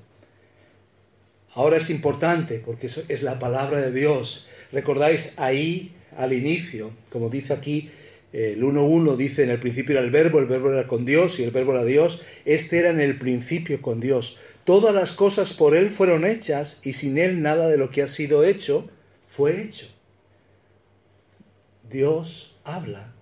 Ahora 1.53 1.77
es 1.77 1.89
importante 1.89 2.61
porque 2.63 2.87
es 2.87 3.23
la 3.23 3.39
palabra 3.39 3.81
de 3.81 3.91
Dios. 3.91 4.47
Recordáis 4.71 5.37
ahí 5.39 5.93
al 6.15 6.33
inicio, 6.33 6.91
como 7.09 7.29
dice 7.29 7.53
aquí, 7.53 7.89
el 8.33 8.61
1.1 8.61 9.15
dice 9.15 9.43
en 9.43 9.49
el 9.51 9.59
principio 9.59 9.95
era 9.95 10.05
el 10.05 10.11
verbo, 10.11 10.39
el 10.39 10.45
verbo 10.45 10.71
era 10.71 10.87
con 10.87 11.05
Dios 11.05 11.39
y 11.39 11.43
el 11.43 11.51
verbo 11.51 11.71
era 11.71 11.85
Dios. 11.85 12.23
Este 12.45 12.79
era 12.79 12.89
en 12.89 12.99
el 12.99 13.17
principio 13.17 13.81
con 13.81 13.99
Dios. 13.99 14.37
Todas 14.63 14.93
las 14.93 15.13
cosas 15.13 15.53
por 15.53 15.75
Él 15.75 15.91
fueron 15.91 16.25
hechas 16.25 16.81
y 16.83 16.93
sin 16.93 17.17
Él 17.17 17.41
nada 17.41 17.69
de 17.69 17.77
lo 17.77 17.89
que 17.89 18.03
ha 18.03 18.07
sido 18.07 18.43
hecho 18.43 18.89
fue 19.29 19.61
hecho. 19.61 19.87
Dios 21.89 22.55
habla 22.65 23.13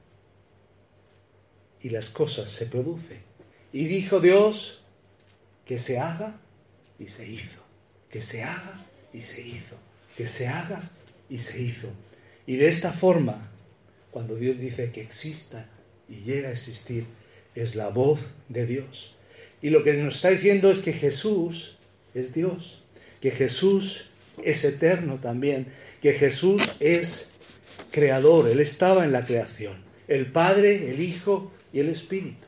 y 1.81 1.91
las 1.91 2.09
cosas 2.09 2.49
se 2.49 2.65
producen. 2.65 3.19
Y 3.71 3.85
dijo 3.85 4.19
Dios 4.19 4.83
que 5.65 5.77
se 5.77 5.99
haga 5.99 6.35
y 6.97 7.07
se 7.07 7.29
hizo. 7.29 7.64
Que 8.15 8.21
se 8.21 8.43
haga 8.43 8.81
y 9.11 9.19
se 9.19 9.41
hizo. 9.41 9.75
Que 10.15 10.25
se 10.25 10.47
haga 10.47 10.89
y 11.29 11.37
se 11.37 11.61
hizo. 11.61 11.89
Y 12.47 12.55
de 12.55 12.69
esta 12.69 12.93
forma, 12.93 13.51
cuando 14.09 14.37
Dios 14.37 14.57
dice 14.57 14.89
que 14.93 15.01
exista 15.01 15.67
y 16.07 16.23
llega 16.23 16.47
a 16.47 16.53
existir, 16.53 17.03
es 17.55 17.75
la 17.75 17.89
voz 17.89 18.21
de 18.47 18.65
Dios. 18.67 19.17
Y 19.61 19.69
lo 19.69 19.83
que 19.83 19.95
nos 19.95 20.15
está 20.15 20.29
diciendo 20.29 20.71
es 20.71 20.79
que 20.79 20.93
Jesús 20.93 21.77
es 22.13 22.33
Dios, 22.33 22.85
que 23.19 23.31
Jesús 23.31 24.09
es 24.41 24.63
eterno 24.63 25.19
también, 25.21 25.67
que 26.01 26.13
Jesús 26.13 26.61
es 26.79 27.33
creador, 27.91 28.47
Él 28.47 28.61
estaba 28.61 29.03
en 29.03 29.11
la 29.11 29.25
creación, 29.25 29.83
el 30.07 30.27
Padre, 30.27 30.89
el 30.89 31.01
Hijo 31.01 31.51
y 31.73 31.81
el 31.81 31.89
Espíritu. 31.89 32.47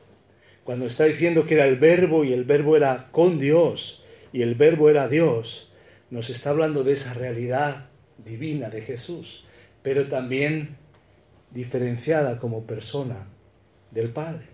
Cuando 0.64 0.86
está 0.86 1.04
diciendo 1.04 1.46
que 1.46 1.56
era 1.56 1.66
el 1.66 1.76
verbo 1.76 2.24
y 2.24 2.32
el 2.32 2.44
verbo 2.44 2.74
era 2.74 3.08
con 3.12 3.38
Dios 3.38 4.06
y 4.32 4.42
el 4.42 4.54
verbo 4.54 4.90
era 4.90 5.08
Dios, 5.08 5.72
nos 6.10 6.30
está 6.30 6.50
hablando 6.50 6.84
de 6.84 6.94
esa 6.94 7.14
realidad 7.14 7.88
divina 8.24 8.70
de 8.70 8.82
Jesús, 8.82 9.44
pero 9.82 10.06
también 10.06 10.76
diferenciada 11.50 12.38
como 12.38 12.64
persona 12.64 13.26
del 13.90 14.10
Padre. 14.10 14.46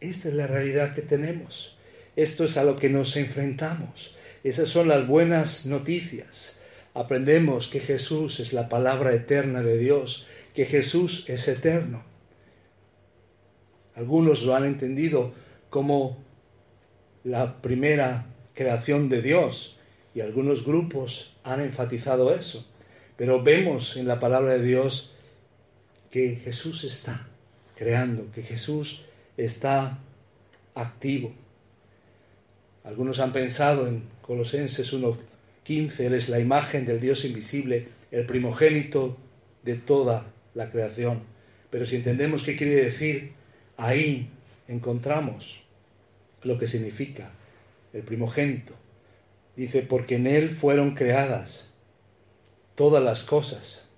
Esta 0.00 0.28
es 0.28 0.34
la 0.34 0.46
realidad 0.46 0.94
que 0.94 1.02
tenemos. 1.02 1.76
Esto 2.14 2.44
es 2.44 2.56
a 2.56 2.64
lo 2.64 2.76
que 2.76 2.88
nos 2.88 3.16
enfrentamos. 3.16 4.16
Esas 4.44 4.68
son 4.68 4.88
las 4.88 5.06
buenas 5.06 5.66
noticias. 5.66 6.60
Aprendemos 6.94 7.68
que 7.68 7.80
Jesús 7.80 8.40
es 8.40 8.52
la 8.52 8.68
palabra 8.68 9.14
eterna 9.14 9.62
de 9.62 9.78
Dios, 9.78 10.26
que 10.54 10.66
Jesús 10.66 11.28
es 11.28 11.48
eterno. 11.48 12.04
Algunos 13.94 14.42
lo 14.42 14.54
han 14.54 14.64
entendido 14.64 15.32
como 15.70 16.25
la 17.26 17.60
primera 17.60 18.24
creación 18.54 19.08
de 19.08 19.20
Dios 19.20 19.76
y 20.14 20.20
algunos 20.20 20.64
grupos 20.64 21.36
han 21.42 21.60
enfatizado 21.60 22.32
eso. 22.32 22.64
Pero 23.16 23.42
vemos 23.42 23.96
en 23.96 24.06
la 24.06 24.20
palabra 24.20 24.52
de 24.52 24.62
Dios 24.62 25.12
que 26.08 26.36
Jesús 26.36 26.84
está 26.84 27.26
creando, 27.74 28.30
que 28.32 28.42
Jesús 28.42 29.02
está 29.36 29.98
activo. 30.76 31.32
Algunos 32.84 33.18
han 33.18 33.32
pensado 33.32 33.88
en 33.88 34.04
Colosenses 34.22 34.94
1.15, 34.94 35.98
Él 35.98 36.14
es 36.14 36.28
la 36.28 36.38
imagen 36.38 36.86
del 36.86 37.00
Dios 37.00 37.24
invisible, 37.24 37.88
el 38.12 38.24
primogénito 38.24 39.16
de 39.64 39.74
toda 39.74 40.24
la 40.54 40.70
creación. 40.70 41.22
Pero 41.70 41.86
si 41.86 41.96
entendemos 41.96 42.44
qué 42.44 42.56
quiere 42.56 42.84
decir, 42.84 43.32
ahí 43.76 44.30
encontramos 44.68 45.65
lo 46.42 46.58
que 46.58 46.68
significa 46.68 47.30
el 47.92 48.02
primogénito. 48.02 48.74
Dice, 49.56 49.82
porque 49.82 50.16
en 50.16 50.26
Él 50.26 50.50
fueron 50.50 50.94
creadas 50.94 51.72
todas 52.74 53.02
las 53.02 53.22
cosas. 53.22 53.88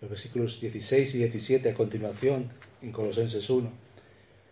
Los 0.00 0.10
versículos 0.10 0.60
16 0.60 1.14
y 1.14 1.18
17 1.18 1.68
a 1.68 1.74
continuación 1.74 2.50
en 2.80 2.90
Colosenses 2.90 3.50
1. 3.50 3.70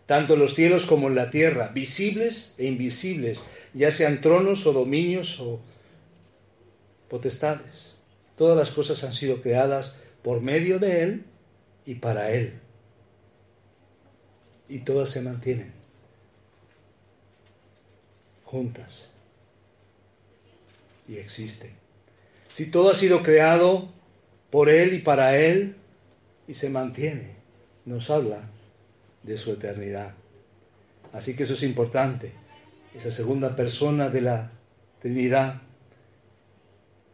Tanto 0.06 0.34
en 0.34 0.40
los 0.40 0.54
cielos 0.54 0.84
como 0.86 1.08
en 1.08 1.14
la 1.14 1.30
tierra, 1.30 1.68
visibles 1.68 2.54
e 2.58 2.66
invisibles, 2.66 3.40
ya 3.72 3.90
sean 3.90 4.20
tronos 4.20 4.66
o 4.66 4.72
dominios 4.72 5.40
o 5.40 5.60
potestades. 7.08 7.96
Todas 8.36 8.56
las 8.56 8.70
cosas 8.70 9.02
han 9.04 9.14
sido 9.14 9.40
creadas 9.40 9.96
por 10.22 10.42
medio 10.42 10.78
de 10.78 11.02
Él 11.02 11.24
y 11.86 11.94
para 11.94 12.30
Él. 12.30 12.54
Y 14.68 14.80
todas 14.80 15.08
se 15.10 15.22
mantienen 15.22 15.77
juntas 18.48 19.10
y 21.06 21.16
existen. 21.16 21.70
Si 22.52 22.70
todo 22.70 22.90
ha 22.90 22.94
sido 22.94 23.22
creado 23.22 23.90
por 24.50 24.70
Él 24.70 24.94
y 24.94 24.98
para 25.00 25.38
Él 25.38 25.76
y 26.46 26.54
se 26.54 26.70
mantiene, 26.70 27.34
nos 27.84 28.08
habla 28.08 28.40
de 29.22 29.36
su 29.36 29.52
eternidad. 29.52 30.14
Así 31.12 31.36
que 31.36 31.42
eso 31.42 31.54
es 31.54 31.62
importante. 31.62 32.32
Esa 32.94 33.12
segunda 33.12 33.54
persona 33.54 34.08
de 34.08 34.22
la 34.22 34.50
Trinidad, 35.00 35.60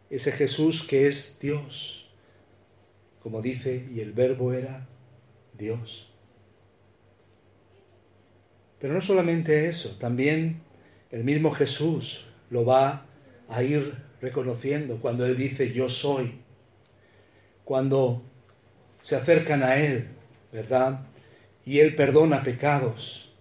ese 0.09 0.31
Jesús 0.31 0.87
que 0.87 1.07
es 1.07 1.37
Dios, 1.41 2.09
como 3.21 3.41
dice, 3.41 3.85
y 3.93 3.99
el 3.99 4.13
verbo 4.13 4.53
era 4.53 4.87
Dios. 5.57 6.09
Pero 8.79 8.93
no 8.93 9.01
solamente 9.01 9.67
eso, 9.67 9.97
también 9.97 10.61
el 11.15 11.23
mismo 11.23 11.51
Jesús 11.51 12.25
lo 12.49 12.65
va 12.65 13.05
a 13.47 13.63
ir 13.63 13.95
reconociendo 14.19 14.97
cuando 14.99 15.25
Él 15.25 15.37
dice 15.37 15.71
yo 15.71 15.87
soy. 15.87 16.41
Cuando 17.63 18.21
se 19.01 19.15
acercan 19.15 19.63
a 19.63 19.77
Él, 19.77 20.09
¿verdad? 20.51 21.07
Y 21.65 21.79
Él 21.79 21.95
perdona 21.95 22.43
pecados. 22.43 23.33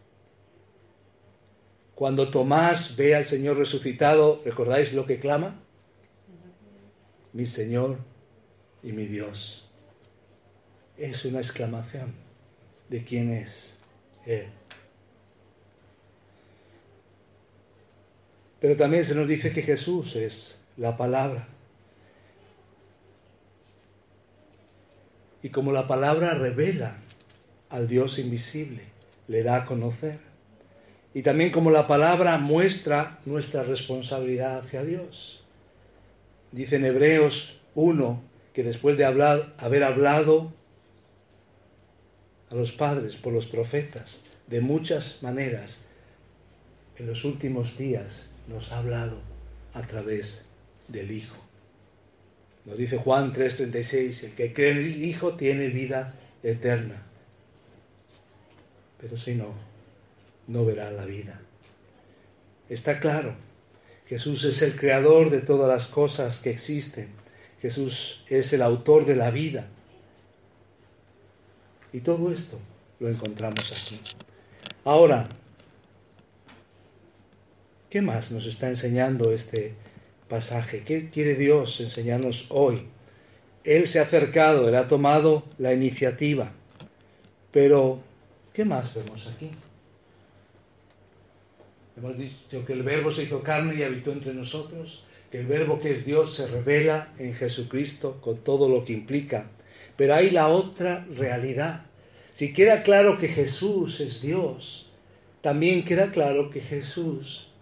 Cuando 1.97 2.29
Tomás 2.31 2.97
ve 2.97 3.17
al 3.17 3.25
Señor 3.25 3.57
resucitado, 3.57 4.41
¿recordáis 4.45 4.95
lo 4.95 5.05
que 5.05 5.19
clama? 5.19 5.61
Mi 7.33 7.45
Señor 7.45 7.99
y 8.85 8.93
mi 8.93 9.07
Dios. 9.07 9.69
Es 10.97 11.25
una 11.25 11.41
exclamación 11.41 12.15
de 12.89 13.03
quién 13.03 13.33
es 13.33 13.81
Él. 14.27 14.47
Pero 18.65 18.77
también 18.77 19.05
se 19.05 19.15
nos 19.15 19.29
dice 19.29 19.53
que 19.53 19.61
Jesús 19.61 20.17
es 20.17 20.65
la 20.79 20.97
palabra. 20.97 21.47
Y 25.43 25.51
como 25.51 25.71
la 25.71 25.87
palabra 25.87 26.33
revela 26.33 26.97
al 27.69 27.89
Dios 27.89 28.19
invisible, 28.19 28.81
le 29.29 29.43
da 29.43 29.57
a 29.57 29.67
conocer. 29.67 30.19
Y 31.13 31.21
también 31.21 31.53
como 31.53 31.71
la 31.71 31.87
palabra 31.87 32.39
muestra 32.39 33.19
nuestra 33.27 33.65
responsabilidad 33.65 34.61
hacia 34.61 34.83
Dios. 34.83 35.45
Dice 36.51 36.77
en 36.77 36.87
Hebreos 36.87 37.61
1 37.75 38.23
que 38.55 38.63
después 38.63 38.97
de 38.97 39.05
haber 39.05 39.85
hablado 39.85 40.55
a 42.49 42.55
los 42.55 42.73
padres 42.73 43.17
por 43.17 43.35
los 43.35 43.47
profetas 43.47 44.23
de 44.47 44.63
muchas 44.63 45.23
maneras, 45.23 45.83
en 46.97 47.07
los 47.07 47.27
últimos 47.27 47.77
días 47.77 48.31
nos 48.49 48.73
ha 48.73 48.79
hablado 48.79 49.19
a 49.73 49.83
través 49.83 50.47
del 50.89 51.11
Hijo. 51.11 51.37
Nos 52.65 52.79
dice 52.79 52.99
Juan 52.99 53.33
3:36, 53.33 54.25
el 54.25 54.35
que 54.35 54.53
cree 54.53 54.73
en 54.73 54.79
el 54.79 55.05
Hijo 55.05 55.35
tiene 55.35 55.69
vida 55.69 56.15
eterna. 56.43 57.03
Pero 59.01 59.19
si 59.19 59.35
no, 59.35 59.55
no 60.47 60.65
verá 60.65 60.91
la 60.91 61.05
vida. 61.05 61.41
Está 62.69 63.01
claro, 63.01 63.35
Jesús 64.07 64.45
es 64.45 64.63
el 64.63 64.77
creador 64.77 65.31
de 65.31 65.41
todas 65.41 65.69
las 65.69 65.87
cosas 65.87 66.41
que 66.41 66.51
existen. 66.51 67.09
Jesús 67.61 68.25
es 68.29 68.53
el 68.53 68.63
autor 68.63 69.07
de 69.07 69.17
la 69.17 69.31
vida. 69.31 69.67
Y 71.93 72.01
todo 72.01 72.33
esto 72.33 72.59
lo 73.01 73.09
encontramos 73.09 73.73
aquí. 73.73 74.01
Ahora, 74.85 75.29
¿Qué 77.95 78.03
más 78.03 78.33
nos 78.33 78.45
está 78.47 78.67
enseñando 78.67 79.31
este 79.31 79.73
pasaje? 80.29 80.83
¿Qué 80.85 81.11
quiere 81.11 81.37
Dios 81.37 81.81
enseñarnos 81.81 82.47
hoy? 82.49 82.89
Él 83.63 83.87
se 83.87 84.01
ha 84.01 84.03
acercado, 84.03 84.69
Él 84.69 84.75
ha 84.75 84.89
tomado 84.89 85.45
la 85.59 85.73
iniciativa. 85.73 86.51
Pero, 87.53 88.01
¿qué 88.53 88.65
más 88.65 88.97
vemos 88.97 89.29
aquí? 89.29 89.49
Hemos 91.97 92.19
dicho 92.19 92.67
que 92.67 92.73
el 92.73 92.83
verbo 92.83 93.13
se 93.13 93.23
hizo 93.23 93.45
carne 93.45 93.77
y 93.77 93.85
habitó 93.85 94.11
entre 94.11 94.35
nosotros, 94.35 95.05
que 95.31 95.39
el 95.39 95.47
verbo 95.47 95.79
que 95.79 95.93
es 95.93 96.05
Dios 96.05 96.35
se 96.35 96.49
revela 96.49 97.13
en 97.21 97.33
Jesucristo 97.33 98.21
con 98.21 98.39
todo 98.39 98.69
lo 98.69 98.85
que 98.85 98.93
implica. 98.93 99.53
Pero 99.97 100.17
hay 100.17 100.31
la 100.31 100.49
otra 100.49 101.07
realidad. 101.15 101.87
Si 102.33 102.53
queda 102.53 102.83
claro 102.83 103.21
que 103.21 103.29
Jesús 103.29 104.01
es 104.01 104.21
Dios, 104.21 104.91
también 105.43 105.85
queda 105.85 106.11
claro 106.11 106.51
que 106.51 106.61
Jesús 106.61 107.54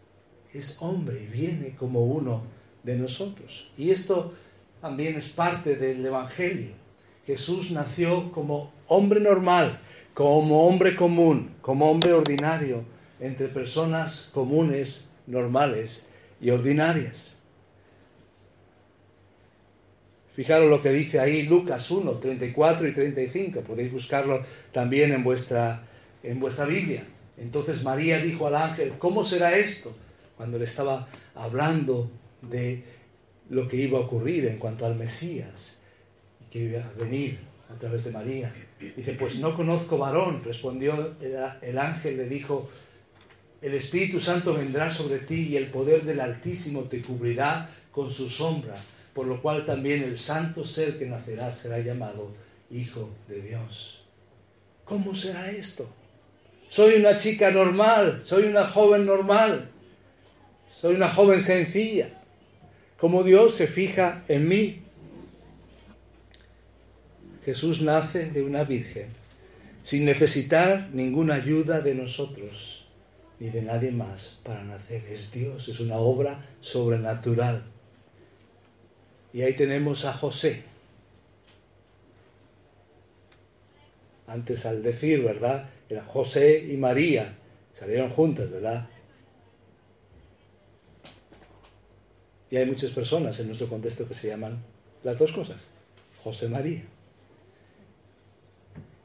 es 0.53 0.77
hombre 0.81 1.23
y 1.23 1.27
viene 1.27 1.75
como 1.77 2.05
uno 2.05 2.43
de 2.83 2.97
nosotros. 2.97 3.71
Y 3.77 3.91
esto 3.91 4.35
también 4.81 5.17
es 5.17 5.31
parte 5.31 5.77
del 5.77 6.05
Evangelio. 6.05 6.73
Jesús 7.27 7.71
nació 7.71 8.33
como 8.33 8.73
hombre 8.89 9.21
normal, 9.21 9.81
como 10.15 10.67
hombre 10.67 10.97
común, 10.97 11.51
como 11.63 11.91
hombre 11.91 12.13
ordinario, 12.13 12.85
entre 13.21 13.49
personas 13.49 14.31
comunes, 14.35 15.13
normales 15.27 16.09
y 16.41 16.51
ordinarias. 16.51 17.37
Fijaros 20.35 20.69
lo 20.69 20.83
que 20.83 20.91
dice 20.91 21.21
ahí 21.21 21.43
Lucas 21.43 21.91
1, 21.91 22.13
34 22.13 22.89
y 22.89 22.93
35. 22.93 23.61
Podéis 23.61 23.93
buscarlo 23.93 24.43
también 24.73 25.13
en 25.13 25.23
vuestra, 25.23 25.83
en 26.23 26.41
vuestra 26.41 26.65
Biblia. 26.65 27.05
Entonces 27.37 27.85
María 27.85 28.19
dijo 28.19 28.47
al 28.47 28.57
ángel, 28.57 28.95
¿cómo 28.99 29.25
será 29.25 29.57
esto? 29.57 29.95
Cuando 30.43 30.59
le 30.59 30.65
estaba 30.65 31.07
hablando 31.37 32.11
de 32.51 32.83
lo 33.49 33.69
que 33.69 33.77
iba 33.77 33.99
a 33.99 34.01
ocurrir 34.01 34.47
en 34.47 34.59
cuanto 34.59 34.85
al 34.85 34.97
Mesías, 34.97 35.81
que 36.51 36.59
iba 36.59 36.81
a 36.81 36.93
venir 36.99 37.39
a 37.73 37.79
través 37.79 38.03
de 38.03 38.11
María. 38.11 38.53
Dice, 38.97 39.13
pues 39.13 39.39
no 39.39 39.55
conozco 39.55 39.99
varón, 39.99 40.43
respondió 40.45 41.15
el, 41.21 41.79
ángel, 41.79 42.17
le 42.17 42.29
dijo, 42.29 42.69
el 43.61 43.75
Espíritu 43.75 44.19
Santo 44.19 44.55
vendrá 44.55 44.91
sobre 44.91 45.21
ti 45.21 45.47
y 45.51 45.57
el 45.57 45.69
poder 45.69 46.03
del 46.03 46.19
Altísimo 46.19 46.83
te 46.91 47.01
cubrirá 47.03 47.71
con 47.93 48.11
su 48.11 48.29
sombra, 48.29 48.75
por 49.15 49.29
lo 49.29 49.41
cual 49.41 49.65
también 49.65 50.03
el 50.03 50.19
santo 50.19 50.65
ser 50.65 50.99
que 50.99 51.07
nacerá 51.07 51.53
será 51.53 51.79
llamado 51.79 52.33
Hijo 52.69 53.11
de 53.29 53.43
Dios. 53.43 54.05
¿Cómo 54.85 55.15
será 55.15 55.53
esto? 55.53 55.89
Soy 56.69 56.95
una 56.95 57.17
chica 57.17 57.53
normal, 57.53 58.23
soy 58.25 58.45
una 58.45 58.67
joven 58.67 59.07
normal, 59.07 59.69
soy 60.73 60.95
una 60.95 61.09
joven 61.09 61.43
sencilla. 61.43 62.09
Como 62.99 63.23
Dios 63.23 63.55
se 63.55 63.67
fija 63.67 64.25
en 64.29 64.49
mí. 64.49 64.83
Jesús 67.45 67.83
nace 67.83 68.31
de 68.31 68.43
una 68.43 68.63
virgen, 68.65 69.09
sin 69.83 70.05
necesitar 70.05 70.91
ninguna 70.93 71.35
ayuda 71.35 71.81
de 71.81 71.95
nosotros, 71.97 72.87
ni 73.41 73.51
de 73.51 73.63
nadie 73.63 73.91
más 73.91 74.39
para 74.45 74.63
nacer. 74.63 75.05
Es 75.11 75.33
Dios, 75.33 75.69
es 75.69 75.81
una 75.81 75.97
obra 75.97 76.47
sobrenatural. 76.61 77.65
Y 79.33 79.43
ahí 79.43 79.55
tenemos 79.55 80.05
a 80.05 80.13
José. 80.13 80.63
Antes 84.29 84.65
al 84.65 84.83
decir, 84.83 85.25
¿verdad? 85.25 85.69
José 86.07 86.67
y 86.71 86.77
María. 86.77 87.35
Salieron 87.75 88.11
juntas, 88.11 88.51
¿verdad? 88.51 88.89
Y 92.53 92.59
hay 92.59 92.67
muchas 92.67 92.91
personas 92.91 93.41
en 93.41 93.47
nuestro 93.47 93.67
contexto 93.67 94.07
que 94.07 94.13
se 94.13 94.29
llaman 94.29 94.63
las 95.05 95.19
dos 95.19 95.33
cosas, 95.33 95.57
José 96.23 96.51
María. 96.51 96.83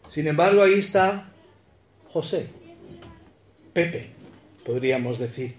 Sin 0.10 0.28
embargo, 0.28 0.62
ahí 0.62 0.74
está 0.74 1.32
José, 2.10 2.48
Pepe, 3.72 4.10
podríamos 4.66 5.18
decir, 5.18 5.56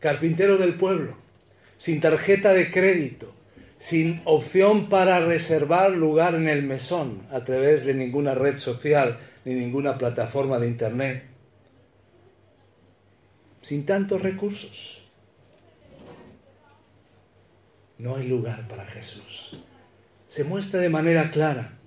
carpintero 0.00 0.58
del 0.58 0.74
pueblo, 0.74 1.16
sin 1.78 2.00
tarjeta 2.00 2.52
de 2.52 2.72
crédito, 2.72 3.32
sin 3.78 4.20
opción 4.24 4.88
para 4.88 5.24
reservar 5.24 5.92
lugar 5.92 6.34
en 6.34 6.48
el 6.48 6.64
mesón 6.64 7.22
a 7.30 7.44
través 7.44 7.86
de 7.86 7.94
ninguna 7.94 8.34
red 8.34 8.58
social 8.58 9.20
ni 9.44 9.54
ninguna 9.54 9.96
plataforma 9.96 10.58
de 10.58 10.66
internet 10.66 11.32
sin 13.62 13.86
tantos 13.86 14.20
recursos. 14.20 15.01
No 18.02 18.16
hay 18.16 18.26
lugar 18.26 18.66
para 18.66 18.84
Jesús. 18.84 19.56
Se 20.28 20.42
muestra 20.42 20.80
de 20.80 20.88
manera 20.88 21.30
clara 21.30 21.78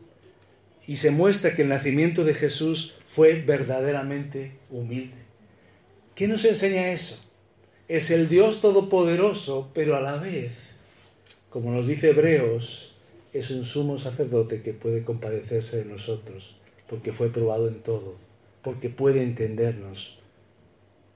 y 0.87 0.95
se 0.95 1.11
muestra 1.11 1.57
que 1.57 1.63
el 1.63 1.67
nacimiento 1.67 2.23
de 2.23 2.33
Jesús 2.33 2.95
fue 3.09 3.41
verdaderamente 3.41 4.53
humilde. 4.69 5.17
¿Qué 6.15 6.29
nos 6.29 6.45
enseña 6.45 6.93
eso? 6.93 7.21
Es 7.89 8.11
el 8.11 8.29
Dios 8.29 8.61
todopoderoso, 8.61 9.71
pero 9.73 9.97
a 9.97 9.99
la 9.99 10.15
vez, 10.15 10.53
como 11.49 11.73
nos 11.73 11.85
dice 11.85 12.11
Hebreos, 12.11 12.95
es 13.33 13.51
un 13.51 13.65
sumo 13.65 13.97
sacerdote 13.97 14.61
que 14.61 14.71
puede 14.71 15.03
compadecerse 15.03 15.83
de 15.83 15.85
nosotros, 15.85 16.55
porque 16.87 17.11
fue 17.11 17.27
probado 17.27 17.67
en 17.67 17.81
todo, 17.81 18.15
porque 18.61 18.89
puede 18.89 19.21
entendernos, 19.21 20.19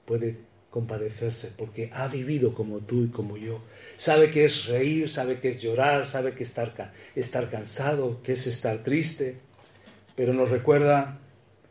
puede 0.04 0.36
compadecerse, 0.70 1.52
porque 1.56 1.90
ha 1.92 2.06
vivido 2.06 2.54
como 2.54 2.78
tú 2.78 3.04
y 3.04 3.08
como 3.08 3.36
yo. 3.36 3.60
Sabe 3.96 4.30
que 4.30 4.44
es 4.44 4.66
reír, 4.66 5.10
sabe 5.10 5.40
que 5.40 5.50
es 5.50 5.60
llorar, 5.60 6.06
sabe 6.06 6.34
que 6.34 6.44
es 6.44 6.56
estar, 7.16 7.50
cansado, 7.50 8.22
que 8.22 8.32
es 8.32 8.46
estar 8.46 8.78
triste, 8.78 9.36
pero 10.14 10.32
nos 10.32 10.50
recuerda 10.50 11.18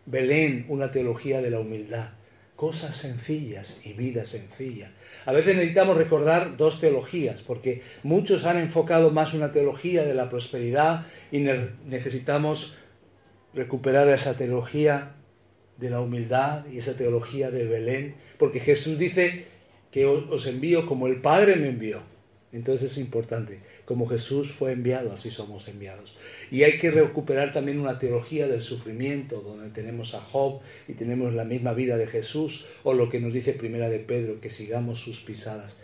Belén 0.05 0.65
una 0.67 0.91
teología 0.91 1.41
de 1.41 1.51
la 1.51 1.59
humildad, 1.59 2.09
cosas 2.57 2.97
sencillas 2.97 3.81
y 3.85 3.93
vida 3.93 4.25
sencilla. 4.25 4.91
A 5.25 5.31
veces 5.31 5.55
necesitamos 5.55 5.95
recordar 5.95 6.57
dos 6.57 6.81
teologías, 6.81 7.41
porque 7.41 7.83
muchos 8.03 8.45
han 8.45 8.57
enfocado 8.57 9.11
más 9.11 9.33
una 9.33 9.53
teología 9.53 10.03
de 10.03 10.13
la 10.13 10.29
prosperidad 10.29 11.05
y 11.31 11.39
necesitamos 11.39 12.75
recuperar 13.53 14.09
esa 14.09 14.35
teología 14.35 15.15
de 15.79 15.89
la 15.89 16.01
humildad 16.01 16.65
y 16.71 16.77
esa 16.77 16.97
teología 16.97 17.51
de 17.51 17.65
Belén, 17.65 18.15
porque 18.37 18.59
Jesús 18.59 18.99
dice 18.99 19.45
que 19.91 20.05
os 20.05 20.45
envío 20.47 20.85
como 20.85 21.07
el 21.07 21.21
Padre 21.21 21.55
me 21.55 21.69
envió. 21.69 22.01
Entonces 22.51 22.93
es 22.93 22.97
importante, 22.97 23.59
como 23.85 24.07
Jesús 24.07 24.51
fue 24.51 24.71
enviado, 24.71 25.11
así 25.11 25.29
somos 25.29 25.67
enviados. 25.67 26.17
Y 26.49 26.63
hay 26.63 26.79
que 26.79 26.89
recuperar 26.89 27.53
también 27.53 27.79
una 27.79 27.99
teología 27.99 28.47
del 28.47 28.63
sufrimiento, 28.63 29.41
donde 29.41 29.69
tenemos 29.69 30.15
a 30.15 30.19
Job 30.19 30.61
y 30.87 30.93
tenemos 30.93 31.33
la 31.33 31.43
misma 31.43 31.73
vida 31.73 31.95
de 31.97 32.07
Jesús, 32.07 32.65
o 32.83 32.93
lo 32.95 33.09
que 33.09 33.19
nos 33.19 33.33
dice 33.33 33.53
Primera 33.53 33.87
de 33.87 33.99
Pedro, 33.99 34.41
que 34.41 34.49
sigamos 34.49 34.99
sus 34.99 35.19
pisadas. 35.19 35.79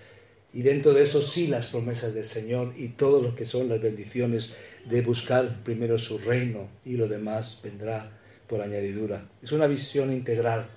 Y 0.53 0.63
dentro 0.63 0.93
de 0.93 1.03
eso 1.03 1.21
sí 1.21 1.47
las 1.47 1.67
promesas 1.67 2.15
del 2.15 2.25
Señor 2.25 2.73
y 2.77 2.89
todo 2.89 3.21
lo 3.21 3.35
que 3.35 3.45
son 3.45 3.69
las 3.69 3.81
bendiciones 3.81 4.55
de 4.85 5.01
buscar 5.01 5.63
primero 5.63 5.99
su 5.99 6.17
reino 6.17 6.69
y 6.83 6.93
lo 6.93 7.07
demás 7.07 7.59
vendrá 7.63 8.11
por 8.47 8.61
añadidura. 8.61 9.29
Es 9.41 9.51
una 9.51 9.67
visión 9.67 10.11
integral. 10.11 10.69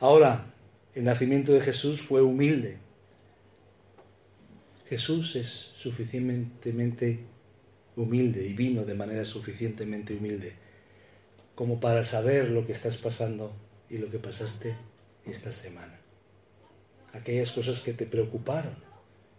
Ahora, 0.00 0.46
el 0.94 1.04
nacimiento 1.04 1.52
de 1.52 1.60
Jesús 1.60 2.00
fue 2.00 2.22
humilde. 2.22 2.78
Jesús 4.88 5.36
es 5.36 5.48
suficientemente 5.48 7.20
humilde 7.96 8.46
y 8.46 8.52
vino 8.52 8.84
de 8.84 8.94
manera 8.94 9.24
suficientemente 9.24 10.14
humilde 10.14 10.64
como 11.54 11.78
para 11.78 12.04
saber 12.04 12.50
lo 12.50 12.66
que 12.66 12.72
estás 12.72 12.96
pasando 12.96 13.52
y 13.88 13.98
lo 13.98 14.10
que 14.10 14.18
pasaste 14.18 14.74
esta 15.24 15.52
semana. 15.52 15.98
Aquellas 17.12 17.52
cosas 17.52 17.80
que 17.80 17.92
te 17.92 18.06
preocuparon, 18.06 18.74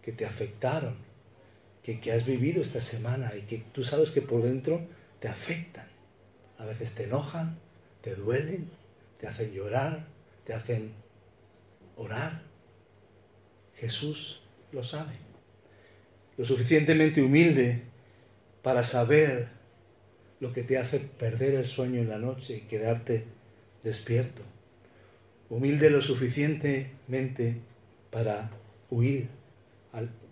que 0.02 0.14
te 0.14 0.26
afectaron, 0.26 0.96
que, 1.84 2.00
que 2.00 2.14
has 2.14 2.26
vivido 2.26 2.62
esta 2.62 2.80
semana 2.80 3.34
y 3.36 3.42
que 3.42 3.64
tú 3.74 3.84
sabes 3.84 4.12
que 4.12 4.22
por 4.22 4.42
dentro 4.42 4.82
te 5.20 5.28
afectan. 5.28 5.88
A 6.58 6.66
veces 6.66 6.96
te 6.96 7.04
enojan, 7.04 7.58
te 8.02 8.16
duelen, 8.16 8.70
te 9.20 9.28
hacen 9.28 9.52
llorar, 9.52 10.06
te 10.44 10.54
hacen 10.54 10.94
orar. 11.96 12.42
Jesús 13.76 14.42
lo 14.72 14.84
sabe. 14.84 15.14
Lo 16.38 16.46
suficientemente 16.46 17.22
humilde 17.22 17.82
para 18.62 18.84
saber 18.84 19.48
lo 20.40 20.54
que 20.54 20.64
te 20.64 20.78
hace 20.78 21.00
perder 21.00 21.56
el 21.56 21.66
sueño 21.66 22.02
en 22.02 22.10
la 22.10 22.18
noche 22.18 22.58
y 22.58 22.62
quedarte 22.62 23.26
despierto. 23.84 24.42
Humilde 25.50 25.90
lo 25.90 26.02
suficientemente 26.02 27.58
para 28.12 28.50
huir, 28.90 29.28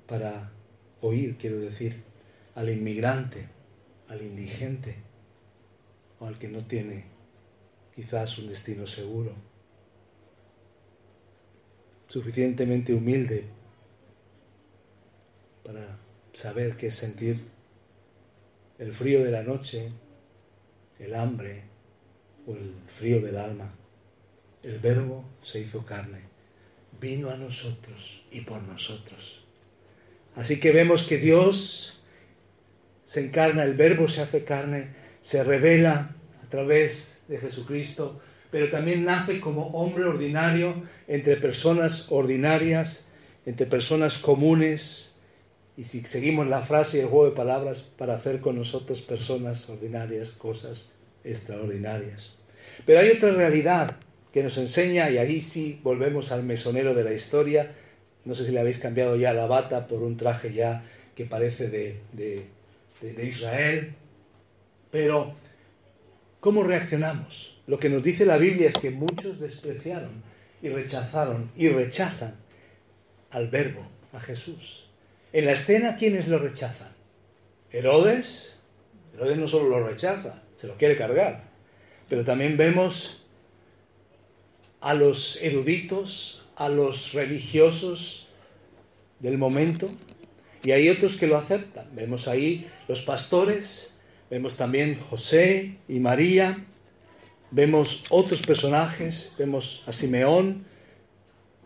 para 0.07 0.51
oír, 1.01 1.37
quiero 1.37 1.59
decir, 1.59 2.01
al 2.55 2.69
inmigrante, 2.69 3.47
al 4.09 4.21
indigente, 4.21 4.95
al 6.27 6.37
que 6.37 6.47
no 6.47 6.65
tiene 6.65 7.05
quizás 7.95 8.37
un 8.39 8.47
destino 8.47 8.87
seguro. 8.87 9.33
Suficientemente 12.07 12.93
humilde 12.93 13.45
para 15.63 15.97
saber 16.33 16.75
qué 16.75 16.87
es 16.87 16.95
sentir 16.95 17.43
el 18.77 18.93
frío 18.93 19.23
de 19.23 19.31
la 19.31 19.43
noche, 19.43 19.91
el 20.99 21.15
hambre 21.15 21.63
o 22.45 22.53
el 22.53 22.73
frío 22.87 23.21
del 23.21 23.37
alma. 23.37 23.73
El 24.61 24.79
verbo 24.79 25.25
se 25.41 25.59
hizo 25.59 25.85
carne, 25.85 26.21
vino 26.99 27.29
a 27.29 27.37
nosotros 27.37 28.25
y 28.31 28.41
por 28.41 28.61
nosotros. 28.63 29.45
Así 30.35 30.59
que 30.59 30.71
vemos 30.71 31.03
que 31.03 31.17
Dios 31.17 32.01
se 33.05 33.25
encarna, 33.25 33.63
el 33.63 33.75
verbo 33.75 34.07
se 34.07 34.21
hace 34.21 34.43
carne, 34.43 35.02
se 35.23 35.43
revela 35.43 36.11
a 36.45 36.49
través 36.49 37.23
de 37.27 37.39
Jesucristo, 37.39 38.21
pero 38.51 38.69
también 38.69 39.03
nace 39.05 39.39
como 39.39 39.69
hombre 39.69 40.03
ordinario 40.03 40.83
entre 41.07 41.37
personas 41.37 42.11
ordinarias, 42.11 43.11
entre 43.47 43.65
personas 43.65 44.19
comunes, 44.19 45.15
y 45.75 45.85
si 45.85 46.01
seguimos 46.01 46.45
la 46.45 46.61
frase 46.61 46.97
y 46.97 46.99
el 47.01 47.07
juego 47.07 47.25
de 47.25 47.35
palabras, 47.35 47.79
para 47.97 48.13
hacer 48.13 48.41
con 48.41 48.57
nosotros 48.57 49.01
personas 49.01 49.67
ordinarias 49.67 50.29
cosas 50.33 50.89
extraordinarias. 51.23 52.37
Pero 52.85 52.99
hay 52.99 53.09
otra 53.09 53.31
realidad 53.31 53.95
que 54.31 54.43
nos 54.43 54.57
enseña, 54.59 55.09
y 55.09 55.17
ahí 55.17 55.41
sí 55.41 55.79
volvemos 55.81 56.31
al 56.31 56.43
mesonero 56.43 56.93
de 56.93 57.03
la 57.03 57.13
historia, 57.13 57.71
no 58.25 58.35
sé 58.35 58.45
si 58.45 58.51
le 58.51 58.59
habéis 58.59 58.77
cambiado 58.77 59.15
ya 59.15 59.33
la 59.33 59.47
bata 59.47 59.87
por 59.87 60.03
un 60.03 60.15
traje 60.15 60.53
ya 60.53 60.83
que 61.15 61.25
parece 61.25 61.69
de, 61.69 61.99
de, 62.13 63.25
Israel, 63.25 63.95
pero, 64.93 65.33
¿cómo 66.39 66.61
reaccionamos? 66.61 67.59
Lo 67.65 67.79
que 67.79 67.89
nos 67.89 68.03
dice 68.03 68.27
la 68.27 68.37
Biblia 68.37 68.69
es 68.69 68.75
que 68.75 68.91
muchos 68.91 69.39
despreciaron 69.39 70.21
y 70.61 70.69
rechazaron 70.69 71.49
y 71.57 71.67
rechazan 71.69 72.35
al 73.31 73.47
verbo, 73.47 73.87
a 74.13 74.19
Jesús. 74.19 74.87
En 75.31 75.47
la 75.47 75.53
escena, 75.53 75.95
¿quiénes 75.95 76.27
lo 76.27 76.37
rechazan? 76.37 76.91
Herodes. 77.71 78.61
Herodes 79.15 79.37
no 79.39 79.47
solo 79.47 79.69
lo 79.69 79.87
rechaza, 79.87 80.43
se 80.57 80.67
lo 80.67 80.77
quiere 80.77 80.95
cargar. 80.95 81.45
Pero 82.07 82.23
también 82.23 82.55
vemos 82.55 83.25
a 84.79 84.93
los 84.93 85.41
eruditos, 85.41 86.45
a 86.55 86.69
los 86.69 87.13
religiosos 87.13 88.29
del 89.21 89.39
momento, 89.39 89.89
y 90.61 90.69
hay 90.69 90.87
otros 90.89 91.17
que 91.17 91.25
lo 91.25 91.35
aceptan. 91.35 91.87
Vemos 91.95 92.27
ahí 92.27 92.69
los 92.87 93.01
pastores, 93.01 93.92
Vemos 94.33 94.57
también 94.57 94.99
José 95.11 95.77
y 95.87 95.99
María, 95.99 96.57
vemos 97.51 98.03
otros 98.09 98.41
personajes, 98.41 99.35
vemos 99.37 99.83
a 99.85 99.93
Simeón, 99.93 100.65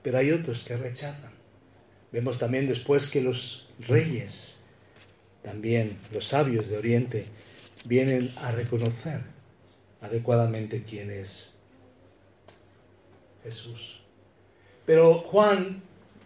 pero 0.04 0.18
hay 0.18 0.32
otros 0.32 0.66
que 0.66 0.76
rechazan. 0.76 1.32
Vemos 2.12 2.38
también 2.38 2.68
después 2.68 3.10
que 3.10 3.22
los 3.22 3.70
reyes, 3.88 4.62
también 5.44 5.98
los 6.12 6.26
sabios 6.26 6.68
de 6.68 6.78
Oriente, 6.78 7.28
vienen 7.86 8.34
a 8.36 8.52
reconocer 8.52 9.22
adecuadamente 10.02 10.84
quién 10.84 11.10
es 11.10 11.58
Jesús. 13.44 14.02
Pero 14.86 15.20
Juan, 15.20 15.82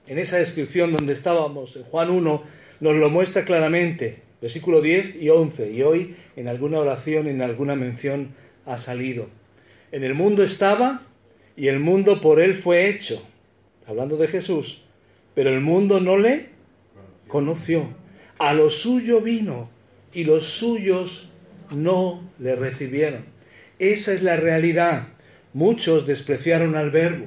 en 0.08 0.18
esa 0.18 0.38
descripción 0.38 0.92
donde 0.92 1.14
estábamos, 1.14 1.76
en 1.76 1.84
Juan 1.84 2.10
1, 2.10 2.44
nos 2.80 2.96
lo 2.96 3.10
muestra 3.12 3.46
claramente 3.46 4.31
versículo 4.42 4.82
10 4.82 5.22
y 5.22 5.30
11, 5.30 5.72
y 5.72 5.84
hoy 5.84 6.16
en 6.36 6.48
alguna 6.48 6.80
oración, 6.80 7.28
en 7.28 7.42
alguna 7.42 7.76
mención 7.76 8.34
ha 8.66 8.78
salido. 8.78 9.28
En 9.92 10.04
el 10.04 10.16
mundo 10.16 10.44
estaba 10.44 11.04
y 11.56 11.68
el 11.68 11.80
mundo 11.80 12.22
por 12.22 12.42
él 12.42 12.56
fue 12.56 12.90
hecho, 12.90 13.24
hablando 13.86 14.18
de 14.18 14.28
Jesús, 14.28 14.84
pero 15.36 15.50
el 15.50 15.62
mundo 15.62 16.00
no 16.00 16.18
le 16.18 16.48
conoció. 17.28 17.88
A 18.40 18.54
lo 18.54 18.70
suyo 18.70 19.22
vino 19.22 19.70
y 20.14 20.24
los 20.24 20.46
suyos 20.46 21.32
no 21.70 22.22
le 22.40 22.56
recibieron. 22.56 23.26
Esa 23.78 24.14
es 24.14 24.24
la 24.24 24.36
realidad. 24.36 25.10
Muchos 25.54 26.08
despreciaron 26.08 26.76
al 26.76 26.92
verbo. 26.92 27.26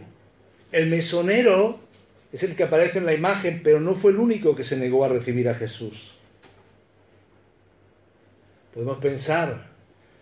El 0.72 0.86
mesonero 0.88 1.78
es 2.32 2.42
el 2.42 2.56
que 2.56 2.64
aparece 2.64 2.98
en 2.98 3.06
la 3.06 3.14
imagen, 3.14 3.60
pero 3.62 3.80
no 3.80 3.94
fue 3.94 4.10
el 4.10 4.18
único 4.18 4.56
que 4.56 4.64
se 4.64 4.76
negó 4.76 5.04
a 5.04 5.08
recibir 5.08 5.48
a 5.48 5.54
Jesús. 5.54 6.13
Podemos 8.74 8.98
pensar 8.98 9.68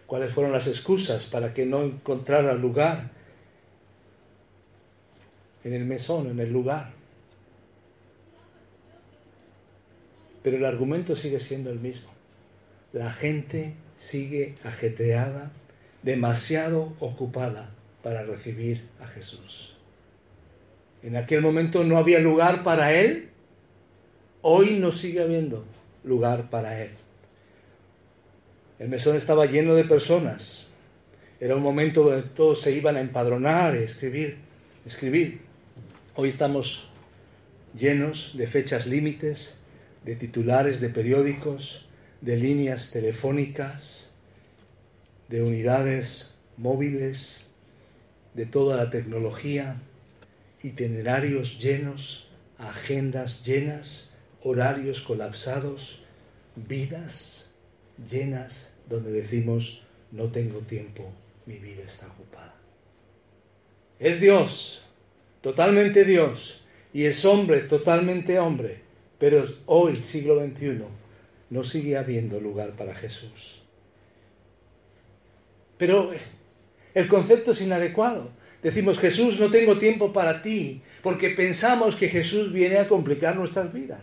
cuáles 0.07 0.33
fueron 0.35 0.53
las 0.53 0.67
excusas 0.67 1.25
para 1.25 1.55
que 1.55 1.65
no 1.65 1.83
encontrara 1.83 2.53
lugar. 2.53 3.11
en 5.65 5.73
el 5.75 5.85
mesón, 5.85 6.27
en 6.29 6.41
el 6.41 6.53
lugar. 6.53 6.91
Pero 10.43 10.57
el 10.57 10.65
argumento 10.65 11.15
sigue 11.15 11.39
siendo 11.39 11.71
el 11.71 11.79
mismo. 11.79 12.11
La 12.93 13.13
gente 13.13 13.75
sigue 13.97 14.57
ajetreada, 14.65 15.53
demasiado 16.03 16.95
ocupada 16.99 17.71
para 18.03 18.25
recibir 18.25 18.83
a 19.01 19.07
Jesús. 19.07 19.77
En 21.05 21.17
aquel 21.17 21.43
momento 21.43 21.85
no 21.85 21.97
había 21.97 22.19
lugar 22.19 22.65
para 22.65 22.93
Él, 22.93 23.31
hoy 24.43 24.79
no 24.79 24.91
sigue 24.91 25.23
habiendo 25.23 25.65
lugar 26.03 26.51
para 26.51 26.83
Él. 26.83 26.91
El 28.83 28.89
mesón 28.89 29.15
estaba 29.15 29.47
lleno 29.47 29.77
de 29.77 29.85
personas. 29.85 30.73
Era 31.39 31.55
un 31.55 31.63
momento 31.63 32.03
donde 32.03 32.29
todos 32.31 32.63
se 32.63 32.73
iban 32.73 32.97
a 32.97 33.01
empadronar, 33.01 33.77
escribir, 33.77 34.39
escribir. 34.85 35.41
Hoy 36.17 36.31
estamos 36.31 36.91
llenos 37.79 38.37
de 38.37 38.49
fechas 38.49 38.89
límites, 38.89 39.61
de 40.05 40.17
titulares 40.17 40.81
de 40.81 40.89
periódicos, 40.89 41.87
de 42.23 42.37
líneas 42.37 42.91
telefónicas, 42.91 44.11
de 45.29 45.43
unidades 45.45 46.35
móviles, 46.57 47.47
de 48.35 48.47
toda 48.47 48.79
la 48.79 48.91
tecnología, 48.91 49.77
itinerarios 50.61 51.61
llenos, 51.61 52.33
agendas 52.59 53.45
llenas, 53.47 54.13
horarios 54.43 55.03
colapsados, 55.03 56.03
vidas 56.57 57.53
llenas 58.11 58.72
donde 58.93 59.11
decimos, 59.11 59.83
no 60.11 60.27
tengo 60.27 60.59
tiempo, 60.61 61.11
mi 61.47 61.57
vida 61.57 61.83
está 61.87 62.07
ocupada. 62.09 62.55
Es 63.99 64.21
Dios, 64.21 64.85
totalmente 65.41 66.05
Dios, 66.05 66.67
y 66.93 67.07
es 67.07 67.25
hombre, 67.25 67.61
totalmente 67.61 68.39
hombre, 68.39 68.81
pero 69.19 69.47
hoy, 69.65 70.03
siglo 70.05 70.45
XXI, 70.45 70.83
no 71.49 71.65
sigue 71.65 71.97
habiendo 71.97 72.39
lugar 72.39 72.73
para 72.73 72.95
Jesús. 72.95 73.63
Pero 75.79 76.13
el 76.93 77.09
concepto 77.09 77.53
es 77.53 77.63
inadecuado. 77.63 78.31
Decimos, 78.63 78.99
Jesús, 78.99 79.41
no 79.41 79.51
tengo 79.51 79.79
tiempo 79.79 80.13
para 80.13 80.43
ti, 80.43 80.83
porque 81.03 81.31
pensamos 81.31 81.97
que 81.97 82.11
Jesús 82.11 82.53
viene 82.53 82.77
a 82.77 82.89
complicar 82.89 83.37
nuestras 83.37 83.73
vidas. 83.73 84.03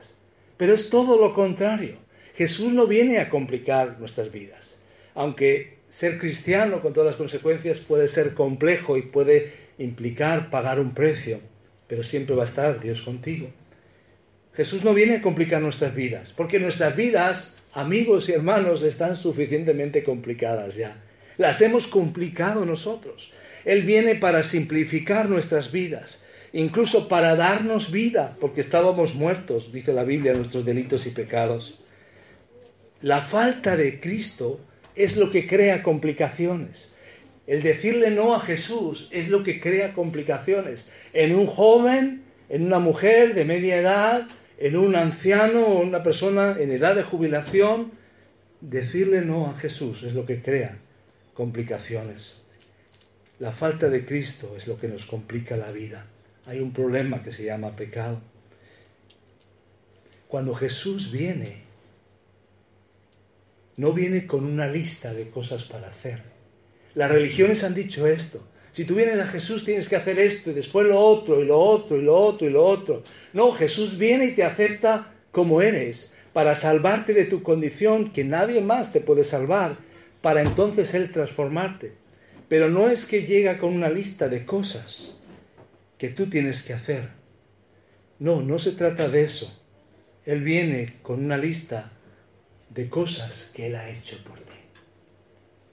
Pero 0.57 0.73
es 0.73 0.89
todo 0.89 1.15
lo 1.17 1.33
contrario. 1.35 1.97
Jesús 2.35 2.73
no 2.73 2.87
viene 2.87 3.19
a 3.19 3.29
complicar 3.29 3.99
nuestras 3.99 4.31
vidas. 4.31 4.78
Aunque 5.19 5.79
ser 5.89 6.17
cristiano 6.17 6.81
con 6.81 6.93
todas 6.93 7.07
las 7.07 7.17
consecuencias 7.17 7.79
puede 7.79 8.07
ser 8.07 8.33
complejo 8.33 8.95
y 8.95 9.01
puede 9.01 9.51
implicar 9.77 10.49
pagar 10.49 10.79
un 10.79 10.93
precio, 10.93 11.41
pero 11.87 12.03
siempre 12.03 12.35
va 12.35 12.43
a 12.43 12.47
estar 12.47 12.79
Dios 12.79 13.01
contigo. 13.01 13.49
Jesús 14.53 14.81
no 14.85 14.93
viene 14.93 15.17
a 15.17 15.21
complicar 15.21 15.61
nuestras 15.61 15.93
vidas, 15.93 16.33
porque 16.37 16.57
nuestras 16.57 16.95
vidas, 16.95 17.57
amigos 17.73 18.29
y 18.29 18.31
hermanos, 18.31 18.81
están 18.81 19.17
suficientemente 19.17 20.05
complicadas 20.05 20.75
ya. 20.75 20.95
Las 21.37 21.61
hemos 21.61 21.87
complicado 21.87 22.63
nosotros. 22.63 23.33
Él 23.65 23.81
viene 23.81 24.15
para 24.15 24.45
simplificar 24.45 25.27
nuestras 25.27 25.73
vidas, 25.73 26.25
incluso 26.53 27.09
para 27.09 27.35
darnos 27.35 27.91
vida, 27.91 28.37
porque 28.39 28.61
estábamos 28.61 29.15
muertos, 29.15 29.73
dice 29.73 29.91
la 29.91 30.05
Biblia, 30.05 30.31
nuestros 30.31 30.63
delitos 30.63 31.05
y 31.07 31.09
pecados. 31.09 31.81
La 33.01 33.19
falta 33.19 33.75
de 33.75 33.99
Cristo 33.99 34.61
es 34.95 35.17
lo 35.17 35.31
que 35.31 35.47
crea 35.47 35.83
complicaciones. 35.83 36.93
El 37.47 37.63
decirle 37.63 38.11
no 38.11 38.35
a 38.35 38.39
Jesús 38.39 39.09
es 39.11 39.29
lo 39.29 39.43
que 39.43 39.59
crea 39.59 39.93
complicaciones 39.93 40.91
en 41.13 41.35
un 41.35 41.47
joven, 41.47 42.23
en 42.49 42.65
una 42.65 42.79
mujer 42.79 43.33
de 43.33 43.45
media 43.45 43.77
edad, 43.77 44.27
en 44.59 44.75
un 44.75 44.95
anciano 44.95 45.65
o 45.65 45.81
una 45.81 46.03
persona 46.03 46.57
en 46.59 46.71
edad 46.71 46.95
de 46.95 47.03
jubilación, 47.03 47.91
decirle 48.61 49.21
no 49.21 49.47
a 49.47 49.55
Jesús 49.55 50.03
es 50.03 50.13
lo 50.13 50.25
que 50.25 50.41
crea 50.41 50.77
complicaciones. 51.33 52.41
La 53.39 53.53
falta 53.53 53.89
de 53.89 54.05
Cristo 54.05 54.55
es 54.57 54.67
lo 54.67 54.77
que 54.77 54.89
nos 54.89 55.05
complica 55.05 55.55
la 55.55 55.71
vida. 55.71 56.05
Hay 56.45 56.59
un 56.59 56.73
problema 56.73 57.23
que 57.23 57.31
se 57.31 57.45
llama 57.45 57.75
pecado. 57.75 58.19
Cuando 60.27 60.53
Jesús 60.53 61.11
viene, 61.11 61.68
no 63.79 63.93
viene 63.93 64.27
con 64.27 64.43
una 64.43 64.67
lista 64.67 65.13
de 65.13 65.29
cosas 65.29 65.63
para 65.63 65.87
hacer. 65.87 66.21
Las 66.95 67.09
religiones 67.09 67.63
han 67.63 67.73
dicho 67.73 68.07
esto. 68.07 68.45
Si 68.73 68.83
tú 68.83 68.95
vienes 68.95 69.17
a 69.21 69.27
Jesús 69.27 69.63
tienes 69.63 69.87
que 69.87 69.95
hacer 69.95 70.19
esto 70.19 70.51
y 70.51 70.53
después 70.53 70.85
lo 70.85 70.99
otro 70.99 71.41
y 71.41 71.45
lo 71.45 71.57
otro 71.57 71.95
y 71.95 72.01
lo 72.01 72.13
otro 72.13 72.45
y 72.45 72.51
lo 72.51 72.65
otro. 72.65 73.03
No, 73.31 73.53
Jesús 73.53 73.97
viene 73.97 74.25
y 74.25 74.31
te 74.31 74.43
acepta 74.43 75.13
como 75.31 75.61
eres 75.61 76.13
para 76.33 76.55
salvarte 76.55 77.13
de 77.13 77.23
tu 77.23 77.41
condición 77.41 78.11
que 78.11 78.25
nadie 78.25 78.59
más 78.59 78.91
te 78.91 78.99
puede 78.99 79.23
salvar, 79.23 79.77
para 80.21 80.41
entonces 80.41 80.93
Él 80.93 81.13
transformarte. 81.13 81.93
Pero 82.49 82.69
no 82.69 82.89
es 82.89 83.05
que 83.05 83.23
llega 83.23 83.59
con 83.59 83.73
una 83.73 83.89
lista 83.89 84.27
de 84.27 84.45
cosas 84.45 85.23
que 85.97 86.09
tú 86.09 86.29
tienes 86.29 86.63
que 86.63 86.73
hacer. 86.73 87.07
No, 88.19 88.41
no 88.41 88.59
se 88.59 88.73
trata 88.73 89.07
de 89.07 89.23
eso. 89.23 89.57
Él 90.25 90.43
viene 90.43 90.95
con 91.01 91.23
una 91.23 91.37
lista 91.37 91.93
de 92.69 92.89
cosas 92.89 93.51
que 93.55 93.67
Él 93.67 93.75
ha 93.75 93.89
hecho 93.89 94.17
por 94.23 94.39
ti. 94.39 94.53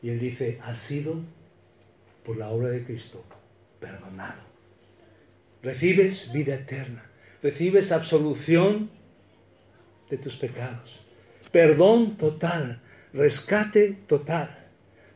Y 0.03 0.11
Él 0.11 0.19
dice, 0.19 0.59
ha 0.63 0.75
sido 0.75 1.21
por 2.25 2.37
la 2.37 2.49
obra 2.51 2.69
de 2.69 2.85
Cristo, 2.85 3.25
perdonado. 3.81 4.43
Recibes 5.63 6.33
vida 6.33 6.55
eterna, 6.55 7.05
recibes 7.43 7.93
absolución 7.93 8.91
de 10.11 10.19
tus 10.19 10.37
pecados, 10.37 11.01
perdón 11.51 12.17
total, 12.17 12.81
rescate 13.13 13.97
total. 14.07 14.67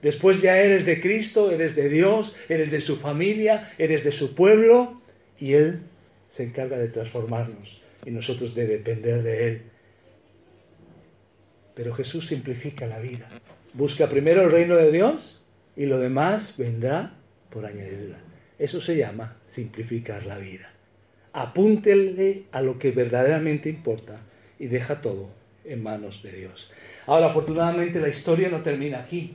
Después 0.03 0.41
ya 0.41 0.59
eres 0.59 0.87
de 0.87 1.01
Cristo, 1.01 1.51
eres 1.51 1.77
de 1.77 1.89
Dios, 1.89 2.37
eres 2.49 2.71
de 2.71 2.81
su 2.81 2.97
familia, 2.97 3.73
eres 3.77 4.03
de 4.03 4.13
su 4.13 4.35
pueblo 4.35 5.01
y 5.39 5.53
Él 5.55 5.83
se 6.31 6.45
encarga 6.45 6.79
de 6.79 6.89
transformarnos 6.89 7.83
y 8.07 8.11
nosotros 8.11 8.55
de 8.55 8.67
depender 8.67 9.23
de 9.23 9.49
Él. 9.49 9.70
Pero 11.81 11.95
Jesús 11.95 12.27
simplifica 12.27 12.87
la 12.87 12.99
vida. 12.99 13.27
Busca 13.73 14.07
primero 14.07 14.43
el 14.43 14.51
reino 14.51 14.77
de 14.77 14.93
Dios 14.93 15.43
y 15.75 15.87
lo 15.87 15.99
demás 15.99 16.57
vendrá 16.59 17.15
por 17.49 17.65
añadidura. 17.65 18.19
Eso 18.59 18.83
se 18.83 18.99
llama 18.99 19.39
simplificar 19.47 20.27
la 20.27 20.37
vida. 20.37 20.71
Apúntele 21.33 22.43
a 22.53 22.61
lo 22.61 22.79
que 22.79 22.91
verdaderamente 22.91 23.71
importa 23.71 24.21
y 24.59 24.67
deja 24.67 25.01
todo 25.01 25.31
en 25.65 25.83
manos 25.83 26.23
de 26.23 26.33
Dios. 26.33 26.71
Ahora, 27.07 27.29
afortunadamente, 27.31 27.99
la 27.99 28.11
historia 28.11 28.51
no 28.51 28.61
termina 28.61 28.99
aquí. 28.99 29.35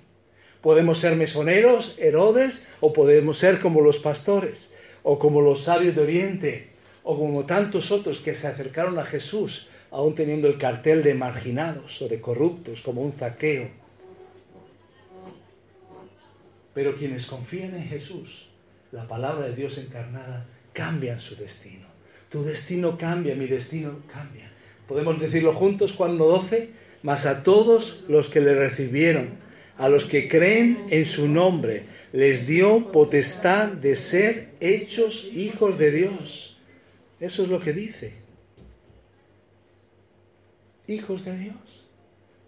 Podemos 0.62 1.00
ser 1.00 1.16
mesoneros, 1.16 1.98
Herodes, 1.98 2.68
o 2.80 2.94
podemos 2.94 3.40
ser 3.40 3.60
como 3.60 3.82
los 3.82 3.98
pastores, 3.98 4.76
o 5.02 5.18
como 5.18 5.42
los 5.42 5.64
sabios 5.64 5.96
de 5.96 6.02
Oriente, 6.04 6.68
o 7.02 7.18
como 7.18 7.48
tantos 7.48 7.90
otros 7.90 8.20
que 8.20 8.36
se 8.36 8.46
acercaron 8.46 9.00
a 9.00 9.06
Jesús, 9.06 9.72
aún 9.92 10.16
teniendo 10.16 10.48
el 10.48 10.58
cartel 10.58 11.04
de 11.04 11.14
marginados 11.14 12.02
o 12.02 12.08
de 12.08 12.20
corruptos, 12.22 12.82
como 12.82 13.02
un 13.02 13.14
zaqueo 13.14 13.86
pero 16.76 16.98
quienes 16.98 17.26
confían 17.26 17.74
en 17.74 17.88
Jesús, 17.88 18.50
la 18.92 19.08
palabra 19.08 19.48
de 19.48 19.56
Dios 19.56 19.78
encarnada, 19.78 20.46
cambian 20.74 21.22
su 21.22 21.38
destino. 21.38 21.88
Tu 22.30 22.44
destino 22.44 22.98
cambia, 22.98 23.34
mi 23.34 23.48
destino 23.48 24.02
cambia. 24.12 24.52
Podemos 24.86 25.18
decirlo 25.18 25.54
juntos, 25.54 25.94
Juan 25.94 26.18
12, 26.18 26.70
mas 27.02 27.26
a 27.26 27.44
todos 27.44 28.04
los 28.10 28.28
que 28.28 28.42
le 28.42 28.54
recibieron, 28.56 29.30
a 29.78 29.88
los 29.88 30.06
que 30.06 30.28
creen 30.28 30.86
en 30.90 31.06
su 31.06 31.30
nombre, 31.30 31.86
les 32.12 32.46
dio 32.46 32.92
potestad 32.92 33.70
de 33.70 33.96
ser 33.96 34.50
hechos 34.60 35.30
hijos 35.34 35.78
de 35.78 35.92
Dios. 35.92 36.58
Eso 37.22 37.44
es 37.44 37.50
lo 37.50 37.62
que 37.62 37.72
dice. 37.72 38.25
Hijos 40.88 41.26
de 41.26 41.38
Dios. 41.38 41.86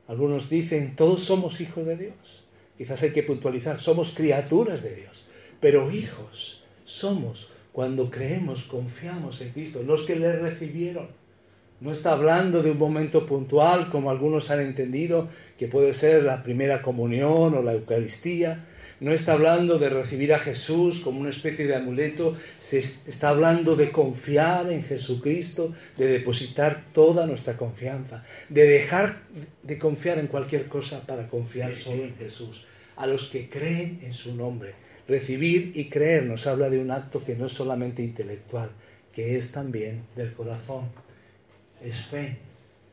Algunos 0.07 0.49
dicen, 0.49 0.95
todos 0.95 1.23
somos 1.23 1.59
hijos 1.59 1.85
de 1.85 1.97
Dios. 1.97 2.45
Quizás 2.77 3.01
hay 3.01 3.11
que 3.11 3.23
puntualizar, 3.23 3.79
somos 3.79 4.13
criaturas 4.15 4.83
de 4.83 4.95
Dios, 4.95 5.25
pero 5.59 5.91
hijos 5.91 6.63
somos 6.85 7.49
cuando 7.71 8.09
creemos, 8.09 8.63
confiamos 8.63 9.41
en 9.41 9.51
Cristo, 9.51 9.83
los 9.83 10.03
que 10.03 10.15
le 10.15 10.35
recibieron. 10.37 11.07
No 11.79 11.91
está 11.91 12.13
hablando 12.13 12.63
de 12.63 12.71
un 12.71 12.77
momento 12.79 13.27
puntual, 13.27 13.89
como 13.91 14.09
algunos 14.09 14.49
han 14.49 14.61
entendido, 14.61 15.29
que 15.59 15.67
puede 15.67 15.93
ser 15.93 16.23
la 16.23 16.41
primera 16.41 16.81
comunión 16.81 17.53
o 17.53 17.61
la 17.61 17.73
Eucaristía. 17.73 18.65
No 18.99 19.13
está 19.13 19.33
hablando 19.33 19.77
de 19.77 19.89
recibir 19.89 20.33
a 20.33 20.39
Jesús 20.39 21.01
como 21.01 21.19
una 21.19 21.29
especie 21.29 21.67
de 21.67 21.75
amuleto. 21.75 22.35
Se 22.57 22.79
está 22.79 23.29
hablando 23.29 23.75
de 23.75 23.91
confiar 23.91 24.71
en 24.71 24.83
Jesucristo, 24.83 25.75
de 25.97 26.07
depositar 26.07 26.85
toda 26.93 27.27
nuestra 27.27 27.57
confianza, 27.57 28.25
de 28.49 28.63
dejar 28.65 29.21
de 29.61 29.77
confiar 29.77 30.17
en 30.17 30.27
cualquier 30.27 30.67
cosa 30.67 31.05
para 31.05 31.27
confiar 31.27 31.75
solo 31.75 32.03
en 32.05 32.15
Jesús 32.15 32.65
a 32.95 33.05
los 33.05 33.29
que 33.29 33.49
creen 33.49 33.99
en 34.03 34.13
su 34.13 34.35
nombre. 34.35 34.73
Recibir 35.07 35.71
y 35.75 35.89
creer 35.89 36.23
nos 36.23 36.47
habla 36.47 36.69
de 36.69 36.79
un 36.79 36.89
acto 36.89 37.23
que 37.23 37.35
no 37.35 37.45
es 37.45 37.53
solamente 37.53 38.01
intelectual, 38.01 38.71
que 39.13 39.37
es 39.37 39.51
también 39.51 40.03
del 40.15 40.33
corazón. 40.33 40.89
Es 41.83 41.95
fe 42.07 42.37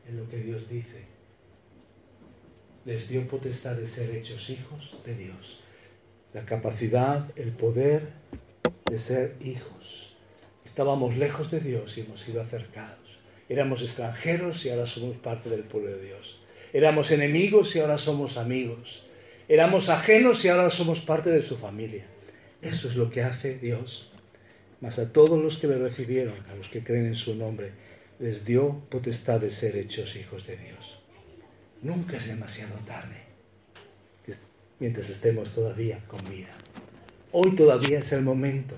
en 0.07 0.17
lo 0.17 0.29
que 0.29 0.37
Dios 0.37 0.69
dice. 0.69 1.03
Les 2.85 3.09
dio 3.09 3.27
potestad 3.27 3.75
de 3.75 3.87
ser 3.87 4.15
hechos 4.15 4.51
hijos 4.51 4.95
de 5.03 5.15
Dios. 5.15 5.64
La 6.35 6.45
capacidad, 6.45 7.31
el 7.37 7.53
poder 7.53 8.09
de 8.91 8.99
ser 8.99 9.37
hijos. 9.39 10.17
Estábamos 10.65 11.15
lejos 11.15 11.49
de 11.49 11.61
Dios 11.61 11.97
y 11.97 12.01
hemos 12.01 12.19
sido 12.19 12.41
acercados. 12.41 13.21
Éramos 13.47 13.81
extranjeros 13.81 14.65
y 14.65 14.69
ahora 14.69 14.85
somos 14.85 15.15
parte 15.15 15.49
del 15.49 15.63
pueblo 15.63 15.91
de 15.91 16.03
Dios. 16.03 16.41
Éramos 16.73 17.11
enemigos 17.11 17.73
y 17.73 17.79
ahora 17.79 17.97
somos 17.97 18.35
amigos. 18.35 19.07
Éramos 19.47 19.87
ajenos 19.87 20.43
y 20.43 20.49
ahora 20.49 20.69
somos 20.71 20.99
parte 20.99 21.29
de 21.29 21.41
su 21.41 21.55
familia. 21.55 22.03
Eso 22.61 22.89
es 22.89 22.97
lo 22.97 23.09
que 23.09 23.23
hace 23.23 23.57
Dios. 23.57 24.11
Mas 24.81 24.99
a 24.99 25.13
todos 25.13 25.41
los 25.41 25.55
que 25.55 25.67
le 25.67 25.77
recibieron, 25.77 26.35
a 26.51 26.55
los 26.55 26.67
que 26.67 26.83
creen 26.83 27.05
en 27.05 27.15
su 27.15 27.33
nombre, 27.35 27.71
les 28.19 28.43
dio 28.43 28.81
potestad 28.89 29.39
de 29.39 29.51
ser 29.51 29.77
hechos 29.77 30.17
hijos 30.17 30.45
de 30.45 30.57
Dios. 30.57 30.99
Nunca 31.81 32.17
es 32.17 32.27
demasiado 32.27 32.75
tarde, 32.85 33.24
mientras 34.79 35.09
estemos 35.09 35.53
todavía 35.53 35.99
con 36.07 36.23
vida. 36.29 36.55
Hoy 37.31 37.55
todavía 37.55 37.99
es 37.99 38.11
el 38.11 38.21
momento. 38.21 38.75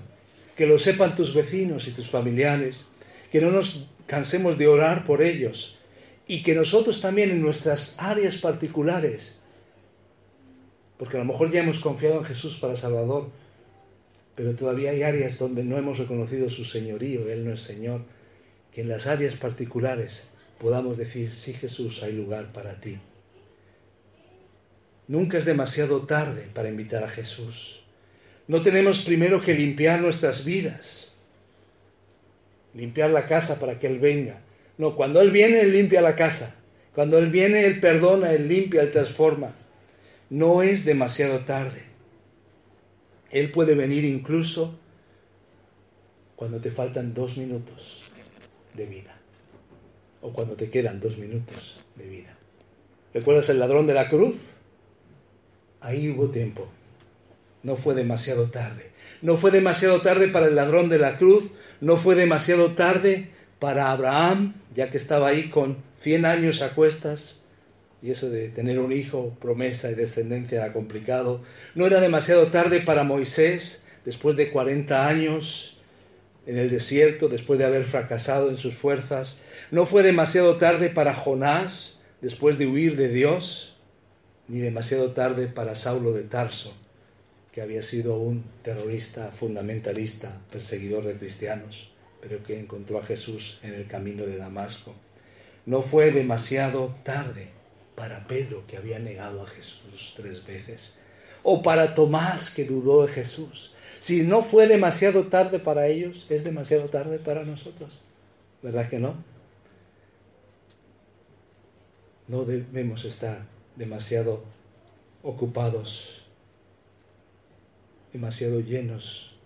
Que 0.56 0.66
lo 0.66 0.78
sepan 0.78 1.14
tus 1.14 1.34
vecinos 1.34 1.86
y 1.86 1.92
tus 1.92 2.08
familiares. 2.08 2.86
Que 3.30 3.40
no 3.40 3.50
nos 3.50 3.90
cansemos 4.06 4.58
de 4.58 4.66
orar 4.66 5.04
por 5.04 5.22
ellos. 5.22 5.78
Y 6.26 6.42
que 6.42 6.54
nosotros 6.54 7.00
también 7.00 7.30
en 7.30 7.40
nuestras 7.40 7.94
áreas 7.98 8.36
particulares, 8.36 9.40
porque 10.98 11.16
a 11.16 11.20
lo 11.20 11.26
mejor 11.26 11.50
ya 11.50 11.62
hemos 11.62 11.78
confiado 11.78 12.18
en 12.18 12.24
Jesús 12.24 12.58
para 12.58 12.76
Salvador, 12.76 13.30
pero 14.34 14.54
todavía 14.54 14.90
hay 14.90 15.02
áreas 15.02 15.38
donde 15.38 15.64
no 15.64 15.78
hemos 15.78 15.98
reconocido 15.98 16.50
su 16.50 16.64
señorío, 16.64 17.30
Él 17.30 17.46
no 17.46 17.54
es 17.54 17.60
Señor, 17.60 18.02
que 18.74 18.82
en 18.82 18.88
las 18.88 19.06
áreas 19.06 19.34
particulares 19.34 20.28
podamos 20.60 20.98
decir, 20.98 21.32
sí 21.32 21.54
Jesús, 21.54 22.02
hay 22.02 22.12
lugar 22.12 22.52
para 22.52 22.80
ti. 22.80 22.98
Nunca 25.08 25.38
es 25.38 25.46
demasiado 25.46 26.02
tarde 26.02 26.48
para 26.54 26.68
invitar 26.68 27.02
a 27.02 27.08
Jesús. 27.08 27.82
No 28.46 28.62
tenemos 28.62 29.04
primero 29.04 29.40
que 29.40 29.54
limpiar 29.54 30.00
nuestras 30.00 30.44
vidas, 30.44 31.18
limpiar 32.74 33.10
la 33.10 33.26
casa 33.26 33.58
para 33.58 33.78
que 33.78 33.86
Él 33.86 33.98
venga. 33.98 34.42
No, 34.76 34.94
cuando 34.94 35.20
Él 35.22 35.30
viene, 35.30 35.62
Él 35.62 35.72
limpia 35.72 36.02
la 36.02 36.14
casa. 36.14 36.54
Cuando 36.94 37.18
Él 37.18 37.30
viene, 37.30 37.64
Él 37.64 37.80
perdona, 37.80 38.32
Él 38.32 38.48
limpia, 38.48 38.82
Él 38.82 38.92
transforma. 38.92 39.54
No 40.28 40.62
es 40.62 40.84
demasiado 40.84 41.40
tarde. 41.40 41.82
Él 43.30 43.50
puede 43.50 43.74
venir 43.74 44.04
incluso 44.04 44.78
cuando 46.36 46.60
te 46.60 46.70
faltan 46.70 47.14
dos 47.14 47.36
minutos 47.36 48.02
de 48.74 48.86
vida 48.86 49.16
o 50.20 50.32
cuando 50.32 50.54
te 50.54 50.70
quedan 50.70 51.00
dos 51.00 51.16
minutos 51.16 51.80
de 51.96 52.06
vida. 52.08 52.36
¿Recuerdas 53.12 53.48
el 53.48 53.58
ladrón 53.58 53.86
de 53.86 53.94
la 53.94 54.08
cruz? 54.08 54.36
Ahí 55.80 56.10
hubo 56.10 56.30
tiempo. 56.30 56.68
No 57.62 57.76
fue 57.76 57.94
demasiado 57.94 58.50
tarde. 58.50 58.90
No 59.22 59.36
fue 59.36 59.50
demasiado 59.50 60.00
tarde 60.00 60.28
para 60.28 60.46
el 60.46 60.56
ladrón 60.56 60.88
de 60.88 60.98
la 60.98 61.18
cruz. 61.18 61.44
No 61.80 61.96
fue 61.96 62.14
demasiado 62.14 62.72
tarde 62.72 63.30
para 63.58 63.90
Abraham, 63.90 64.54
ya 64.74 64.90
que 64.90 64.96
estaba 64.96 65.28
ahí 65.28 65.50
con 65.50 65.78
100 66.00 66.24
años 66.24 66.62
a 66.62 66.74
cuestas. 66.74 67.42
Y 68.00 68.10
eso 68.10 68.30
de 68.30 68.48
tener 68.48 68.78
un 68.78 68.92
hijo, 68.92 69.36
promesa 69.40 69.90
y 69.90 69.94
descendencia 69.94 70.58
era 70.58 70.72
complicado. 70.72 71.42
No 71.74 71.86
era 71.86 72.00
demasiado 72.00 72.48
tarde 72.48 72.80
para 72.80 73.02
Moisés, 73.02 73.84
después 74.04 74.36
de 74.36 74.50
40 74.50 75.08
años 75.08 75.80
en 76.46 76.56
el 76.56 76.70
desierto, 76.70 77.28
después 77.28 77.58
de 77.58 77.66
haber 77.66 77.84
fracasado 77.84 78.50
en 78.50 78.56
sus 78.56 78.74
fuerzas. 78.74 79.40
No 79.70 79.84
fue 79.84 80.02
demasiado 80.02 80.56
tarde 80.56 80.88
para 80.88 81.14
Jonás, 81.14 82.00
después 82.20 82.56
de 82.56 82.66
huir 82.66 82.96
de 82.96 83.08
Dios, 83.08 83.77
ni 84.48 84.60
demasiado 84.60 85.12
tarde 85.12 85.46
para 85.46 85.76
Saulo 85.76 86.12
de 86.12 86.24
Tarso, 86.24 86.74
que 87.52 87.60
había 87.60 87.82
sido 87.82 88.18
un 88.18 88.44
terrorista 88.62 89.30
fundamentalista, 89.30 90.40
perseguidor 90.50 91.04
de 91.04 91.18
cristianos, 91.18 91.90
pero 92.20 92.42
que 92.42 92.58
encontró 92.58 92.98
a 92.98 93.04
Jesús 93.04 93.60
en 93.62 93.74
el 93.74 93.86
camino 93.86 94.24
de 94.24 94.38
Damasco. 94.38 94.94
No 95.66 95.82
fue 95.82 96.10
demasiado 96.10 96.94
tarde 97.04 97.48
para 97.94 98.26
Pedro, 98.26 98.66
que 98.66 98.78
había 98.78 98.98
negado 98.98 99.42
a 99.42 99.46
Jesús 99.46 100.14
tres 100.16 100.46
veces, 100.46 100.98
o 101.42 101.62
para 101.62 101.94
Tomás, 101.94 102.50
que 102.50 102.64
dudó 102.64 103.06
de 103.06 103.12
Jesús. 103.12 103.74
Si 104.00 104.22
no 104.22 104.42
fue 104.42 104.66
demasiado 104.66 105.24
tarde 105.24 105.58
para 105.58 105.88
ellos, 105.88 106.26
es 106.30 106.44
demasiado 106.44 106.88
tarde 106.88 107.18
para 107.18 107.44
nosotros. 107.44 108.00
¿Verdad 108.62 108.88
que 108.88 108.98
no? 108.98 109.14
No 112.28 112.44
debemos 112.44 113.04
estar 113.04 113.57
demasiado 113.78 114.42
ocupados, 115.22 116.24
demasiado 118.12 118.60
llenos 118.60 119.36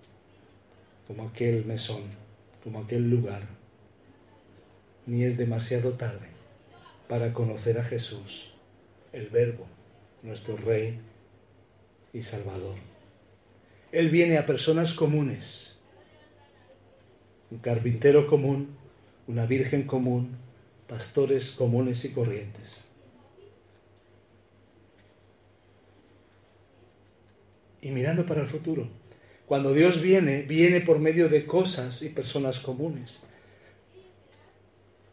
como 1.06 1.28
aquel 1.28 1.66
mesón, 1.66 2.04
como 2.64 2.80
aquel 2.80 3.10
lugar. 3.10 3.42
Ni 5.04 5.24
es 5.24 5.36
demasiado 5.36 5.92
tarde 5.92 6.28
para 7.08 7.34
conocer 7.34 7.78
a 7.78 7.84
Jesús, 7.84 8.52
el 9.12 9.28
Verbo, 9.28 9.66
nuestro 10.22 10.56
Rey 10.56 10.98
y 12.14 12.22
Salvador. 12.22 12.76
Él 13.90 14.08
viene 14.08 14.38
a 14.38 14.46
personas 14.46 14.94
comunes, 14.94 15.76
un 17.50 17.58
carpintero 17.58 18.26
común, 18.26 18.74
una 19.26 19.44
virgen 19.44 19.82
común, 19.82 20.36
pastores 20.88 21.50
comunes 21.52 22.02
y 22.06 22.12
corrientes. 22.14 22.91
Y 27.82 27.90
mirando 27.90 28.24
para 28.24 28.40
el 28.40 28.46
futuro, 28.46 28.88
cuando 29.44 29.74
Dios 29.74 30.00
viene, 30.00 30.42
viene 30.42 30.80
por 30.80 30.98
medio 30.98 31.28
de 31.28 31.44
cosas 31.44 32.00
y 32.02 32.08
personas 32.08 32.58
comunes. 32.60 33.18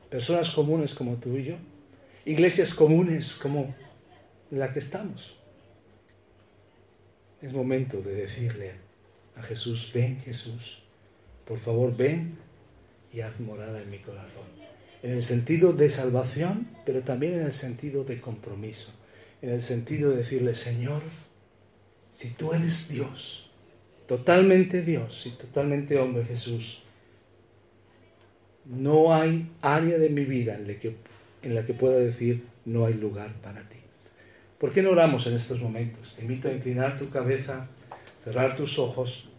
Personas 0.10 0.52
comunes 0.52 0.94
como 0.94 1.16
tú 1.16 1.36
y 1.36 1.44
yo. 1.44 1.56
Iglesias 2.26 2.74
comunes 2.74 3.38
como 3.42 3.76
la 4.52 4.72
que 4.72 4.80
estamos. 4.80 5.36
Es 7.42 7.54
momento 7.54 8.02
de 8.02 8.16
decirle 8.16 8.74
a 9.36 9.42
Jesús, 9.42 9.92
ven 9.94 10.22
Jesús, 10.22 10.84
por 11.46 11.60
favor 11.60 11.96
ven 11.96 12.38
y 13.14 13.22
haz 13.22 13.40
morada 13.40 13.82
en 13.82 13.90
mi 13.90 14.00
corazón. 14.00 14.46
En 15.02 15.12
el 15.12 15.24
sentido 15.24 15.74
de 15.74 15.90
salvación, 15.90 16.68
pero 16.86 17.02
también 17.02 17.36
en 17.36 17.46
el 17.46 17.52
sentido 17.52 18.04
de 18.04 18.20
compromiso. 18.20 18.94
En 19.42 19.52
el 19.52 19.62
sentido 19.62 20.12
de 20.12 20.18
decirle, 20.18 20.56
Señor, 20.56 21.02
si 22.20 22.32
tú 22.32 22.52
eres 22.52 22.90
Dios, 22.90 23.50
totalmente 24.06 24.82
Dios 24.82 25.26
y 25.26 25.30
totalmente 25.30 25.98
hombre 25.98 26.26
Jesús, 26.26 26.82
no 28.66 29.14
hay 29.14 29.50
área 29.62 29.98
de 29.98 30.10
mi 30.10 30.26
vida 30.26 30.56
en 30.56 30.68
la 31.56 31.66
que, 31.66 31.74
pueda 31.74 31.98
decir 31.98 32.46
no 32.66 32.86
hay 32.86 32.96
lugar 32.96 33.32
para 33.42 33.62
ti. 33.62 33.78
¿Por 34.60 34.74
qué 34.74 34.84
no 34.84 34.90
oramos 34.90 35.28
en 35.28 35.38
estos 35.38 35.62
momentos? 35.62 36.14
Te 36.18 36.24
invito 36.24 36.50
a 36.50 36.52
inclinar 36.52 36.98
tu 36.98 37.10
cabeza, 37.10 37.68
cerrar 38.26 38.58
tus 38.58 38.78
ojos 38.78 39.30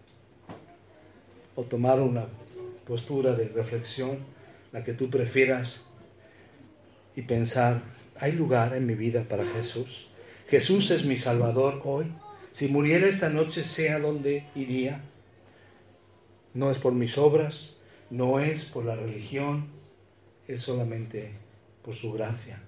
o 1.56 1.64
tomar 1.64 2.00
una 2.00 2.28
postura 2.86 3.34
de 3.34 3.48
reflexión, 3.48 4.20
la 4.72 4.82
que 4.82 4.94
tú 4.94 5.10
prefieras, 5.10 5.86
y 7.14 7.20
pensar, 7.20 7.82
¿hay 8.18 8.32
lugar 8.32 8.74
en 8.74 8.86
mi 8.86 8.94
vida 8.94 9.22
para 9.28 9.44
Jesús? 9.44 10.08
Jesús 10.48 10.90
es 10.90 11.04
mi 11.04 11.18
Salvador 11.18 11.82
hoy. 11.84 12.06
Si 12.52 12.68
muriera 12.68 13.08
esta 13.08 13.28
noche, 13.28 13.64
sé 13.64 13.90
a 13.90 13.98
dónde 13.98 14.44
iría. 14.54 15.02
No 16.53 16.70
es 16.70 16.78
por 16.78 16.92
mis 16.92 17.16
obras, 17.16 17.76
no 18.11 18.40
es 18.40 18.64
por 18.64 18.84
la 18.84 18.96
religión, 18.96 19.66
es 20.48 20.62
solamente 20.62 21.30
por 21.84 21.94
su 21.94 22.12
gracia, 22.12 22.61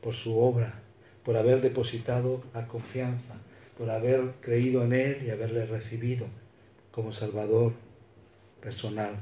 por 0.00 0.14
su 0.14 0.38
obra, 0.38 0.80
por 1.24 1.36
haber 1.36 1.60
depositado 1.60 2.42
la 2.52 2.66
confianza, 2.66 3.34
por 3.78 3.90
haber 3.90 4.32
creído 4.40 4.84
en 4.84 4.92
Él 4.92 5.22
y 5.24 5.30
haberle 5.30 5.64
recibido 5.64 6.26
como 6.90 7.12
Salvador 7.12 7.72
personal. 8.60 9.14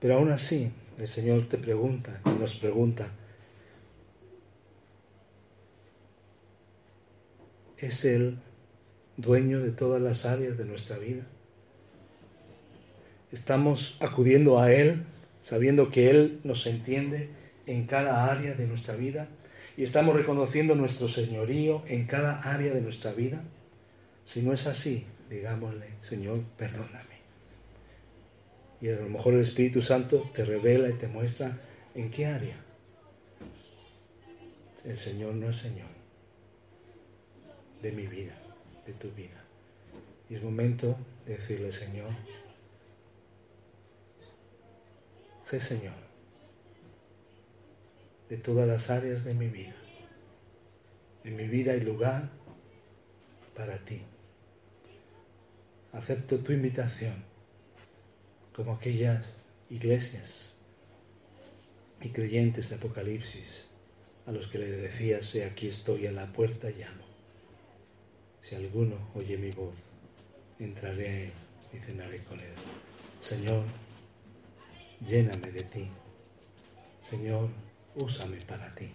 Pero 0.00 0.16
aún 0.16 0.30
así, 0.32 0.72
el 0.98 1.08
Señor 1.08 1.48
te 1.48 1.58
pregunta 1.58 2.20
y 2.24 2.38
nos 2.40 2.56
pregunta, 2.56 3.08
¿es 7.86 8.04
Él 8.04 8.38
dueño 9.16 9.60
de 9.60 9.70
todas 9.70 10.00
las 10.00 10.24
áreas 10.24 10.56
de 10.58 10.64
nuestra 10.64 10.98
vida? 10.98 11.24
¿Estamos 13.32 13.96
acudiendo 14.00 14.60
a 14.60 14.72
Él 14.72 15.04
sabiendo 15.42 15.90
que 15.90 16.10
Él 16.10 16.40
nos 16.44 16.66
entiende 16.66 17.28
en 17.66 17.86
cada 17.86 18.30
área 18.30 18.54
de 18.54 18.66
nuestra 18.66 18.94
vida? 18.94 19.28
y 19.76 19.82
estamos 19.82 20.14
reconociendo 20.14 20.74
nuestro 20.74 21.08
señorío 21.08 21.82
en 21.86 22.06
cada 22.06 22.40
área 22.42 22.72
de 22.72 22.80
nuestra 22.80 23.12
vida. 23.12 23.42
Si 24.26 24.42
no 24.42 24.52
es 24.52 24.66
así, 24.66 25.04
digámosle, 25.28 25.86
Señor, 26.02 26.42
perdóname. 26.56 27.14
Y 28.80 28.88
a 28.88 28.96
lo 28.96 29.08
mejor 29.08 29.34
el 29.34 29.40
Espíritu 29.40 29.82
Santo 29.82 30.30
te 30.34 30.44
revela 30.44 30.88
y 30.88 30.94
te 30.94 31.08
muestra 31.08 31.58
en 31.94 32.10
qué 32.10 32.26
área 32.26 32.56
el 34.84 34.98
Señor 34.98 35.34
no 35.34 35.48
es 35.48 35.56
Señor 35.56 36.03
de 37.82 37.92
mi 37.92 38.06
vida, 38.06 38.34
de 38.86 38.92
tu 38.94 39.10
vida. 39.12 39.44
Y 40.28 40.36
es 40.36 40.42
momento 40.42 40.96
de 41.26 41.36
decirle, 41.36 41.72
Señor, 41.72 42.10
sé 45.44 45.60
Señor 45.60 46.04
de 48.28 48.36
todas 48.38 48.66
las 48.66 48.90
áreas 48.90 49.24
de 49.24 49.34
mi 49.34 49.48
vida. 49.48 49.74
En 51.24 51.36
mi 51.36 51.46
vida 51.46 51.72
hay 51.72 51.80
lugar 51.80 52.30
para 53.54 53.76
ti. 53.78 54.02
Acepto 55.92 56.38
tu 56.40 56.52
invitación 56.52 57.24
como 58.54 58.72
aquellas 58.72 59.42
iglesias 59.70 60.54
y 62.00 62.10
creyentes 62.10 62.70
de 62.70 62.76
Apocalipsis 62.76 63.70
a 64.26 64.32
los 64.32 64.48
que 64.48 64.58
le 64.58 64.70
decías, 64.70 65.36
aquí 65.46 65.68
estoy 65.68 66.06
a 66.06 66.12
la 66.12 66.32
puerta 66.32 66.70
y. 66.70 67.03
Si 68.44 68.54
alguno 68.54 68.96
oye 69.14 69.38
mi 69.38 69.50
voz, 69.52 69.74
entraré 70.58 71.32
y 71.72 71.78
cenaré 71.78 72.22
con 72.24 72.38
él. 72.38 72.52
Señor, 73.22 73.64
lléname 75.00 75.50
de 75.50 75.62
ti. 75.62 75.88
Señor, 77.02 77.48
úsame 77.94 78.36
para 78.42 78.74
ti. 78.74 78.90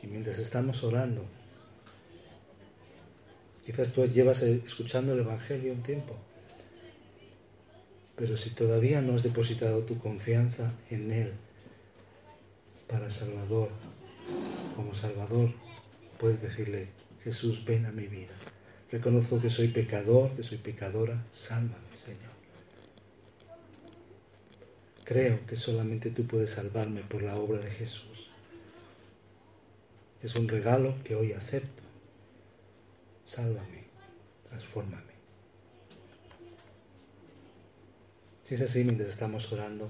Y 0.00 0.06
mientras 0.06 0.38
estamos 0.38 0.84
orando, 0.84 1.24
quizás 3.64 3.92
tú 3.92 4.06
llevas 4.06 4.42
escuchando 4.42 5.14
el 5.14 5.20
Evangelio 5.20 5.72
un 5.72 5.82
tiempo, 5.82 6.14
pero 8.14 8.36
si 8.36 8.50
todavía 8.50 9.02
no 9.02 9.16
has 9.16 9.24
depositado 9.24 9.80
tu 9.82 9.98
confianza 9.98 10.72
en 10.88 11.10
Él 11.10 11.32
para 12.86 13.10
Salvador, 13.10 13.70
como 14.76 14.94
Salvador, 14.94 15.50
puedes 16.18 16.40
decirle, 16.42 16.88
Jesús, 17.22 17.64
ven 17.64 17.86
a 17.86 17.92
mi 17.92 18.06
vida. 18.06 18.34
Reconozco 18.90 19.40
que 19.40 19.50
soy 19.50 19.68
pecador, 19.68 20.30
que 20.36 20.42
soy 20.42 20.58
pecadora, 20.58 21.24
sálvame, 21.32 21.96
Señor. 21.96 22.36
Creo 25.04 25.44
que 25.46 25.56
solamente 25.56 26.10
tú 26.10 26.26
puedes 26.26 26.50
salvarme 26.50 27.02
por 27.02 27.22
la 27.22 27.36
obra 27.36 27.60
de 27.60 27.70
Jesús. 27.70 28.30
Es 30.22 30.34
un 30.34 30.48
regalo 30.48 30.94
que 31.04 31.14
hoy 31.14 31.32
acepto. 31.32 31.82
Sálvame, 33.24 33.84
transfórmame. 34.48 35.14
Si 38.44 38.54
es 38.54 38.60
así, 38.60 38.84
mientras 38.84 39.10
estamos 39.10 39.52
orando, 39.52 39.88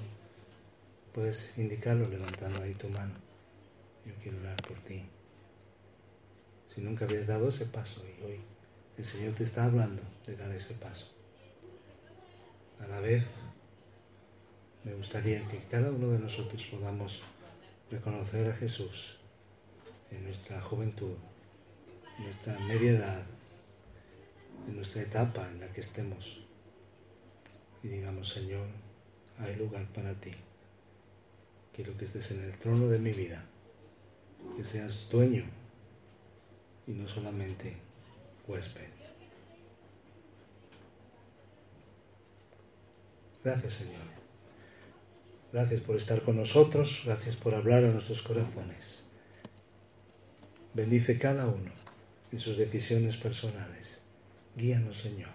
puedes 1.14 1.56
indicarlo 1.58 2.08
levantando 2.08 2.62
ahí 2.62 2.74
tu 2.74 2.88
mano. 2.88 3.14
Yo 4.06 4.12
quiero 4.22 4.38
orar 4.38 4.56
por 4.62 4.78
ti. 4.80 5.02
Si 6.76 6.82
nunca 6.82 7.06
habías 7.06 7.26
dado 7.26 7.48
ese 7.48 7.64
paso 7.64 8.04
y 8.04 8.22
hoy 8.22 8.40
el 8.98 9.06
Señor 9.06 9.32
te 9.32 9.44
está 9.44 9.64
hablando 9.64 10.02
de 10.26 10.36
dar 10.36 10.52
ese 10.52 10.74
paso. 10.74 11.14
A 12.78 12.86
la 12.86 13.00
vez, 13.00 13.24
me 14.84 14.92
gustaría 14.92 15.42
que 15.48 15.64
cada 15.70 15.90
uno 15.90 16.10
de 16.10 16.18
nosotros 16.18 16.62
podamos 16.70 17.22
reconocer 17.90 18.50
a 18.50 18.56
Jesús 18.56 19.16
en 20.10 20.24
nuestra 20.24 20.60
juventud, 20.60 21.14
en 22.18 22.24
nuestra 22.24 22.58
media 22.58 22.90
edad, 22.90 23.22
en 24.68 24.76
nuestra 24.76 25.00
etapa 25.00 25.48
en 25.50 25.60
la 25.60 25.68
que 25.68 25.80
estemos 25.80 26.42
y 27.82 27.88
digamos, 27.88 28.28
Señor, 28.28 28.66
hay 29.38 29.56
lugar 29.56 29.86
para 29.94 30.12
ti. 30.12 30.32
Quiero 31.74 31.96
que 31.96 32.04
estés 32.04 32.32
en 32.32 32.44
el 32.44 32.58
trono 32.58 32.88
de 32.88 32.98
mi 32.98 33.12
vida, 33.12 33.46
que 34.58 34.62
seas 34.62 35.08
dueño 35.10 35.46
y 36.86 36.92
no 36.92 37.08
solamente 37.08 37.76
huésped. 38.46 38.88
Gracias, 43.44 43.72
Señor. 43.74 44.16
Gracias 45.52 45.80
por 45.80 45.96
estar 45.96 46.22
con 46.22 46.36
nosotros, 46.36 47.02
gracias 47.04 47.36
por 47.36 47.54
hablar 47.54 47.84
a 47.84 47.92
nuestros 47.92 48.22
corazones. 48.22 49.04
Bendice 50.74 51.18
cada 51.18 51.46
uno 51.46 51.70
en 52.32 52.40
sus 52.40 52.58
decisiones 52.58 53.16
personales. 53.16 54.02
Guíanos, 54.56 54.98
Señor, 54.98 55.30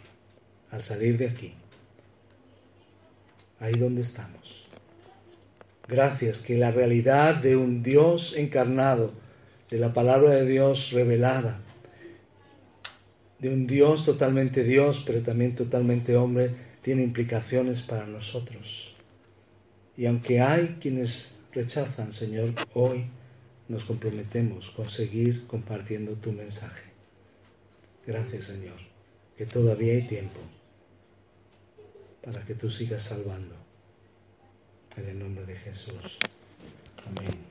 al 0.70 0.82
salir 0.82 1.18
de 1.18 1.30
aquí 1.30 1.56
ahí 3.62 3.76
donde 3.76 4.02
estamos. 4.02 4.68
Gracias 5.88 6.40
que 6.40 6.58
la 6.58 6.72
realidad 6.72 7.36
de 7.36 7.56
un 7.56 7.84
Dios 7.84 8.34
encarnado, 8.36 9.14
de 9.72 9.80
la 9.80 9.94
palabra 9.94 10.32
de 10.32 10.46
Dios 10.46 10.92
revelada, 10.92 11.62
de 13.40 13.50
un 13.50 13.66
Dios 13.66 14.06
totalmente 14.06 14.64
Dios, 14.64 15.02
pero 15.06 15.22
también 15.22 15.56
totalmente 15.56 16.16
hombre, 16.16 16.52
tiene 16.84 17.04
implicaciones 17.04 17.82
para 17.82 18.06
nosotros. 18.06 18.96
Y 19.96 20.06
aunque 20.06 20.42
hay 20.42 20.78
quienes 20.82 21.40
rechazan, 21.54 22.12
Señor, 22.14 22.54
hoy 22.74 23.06
nos 23.70 23.86
comprometemos 23.86 24.70
con 24.72 24.90
seguir 24.90 25.48
compartiendo 25.48 26.14
tu 26.14 26.34
mensaje. 26.34 26.92
Gracias, 28.06 28.46
Señor, 28.46 28.78
que 29.38 29.46
todavía 29.46 29.94
hay 29.94 30.08
tiempo 30.08 30.40
para 32.24 32.44
que 32.46 32.56
tú 32.56 32.70
sigas 32.70 33.04
salvando. 33.04 33.56
En 34.98 35.08
el 35.08 35.20
nombre 35.20 35.46
de 35.46 35.56
Jesús. 35.56 36.18
Amén. 37.08 37.51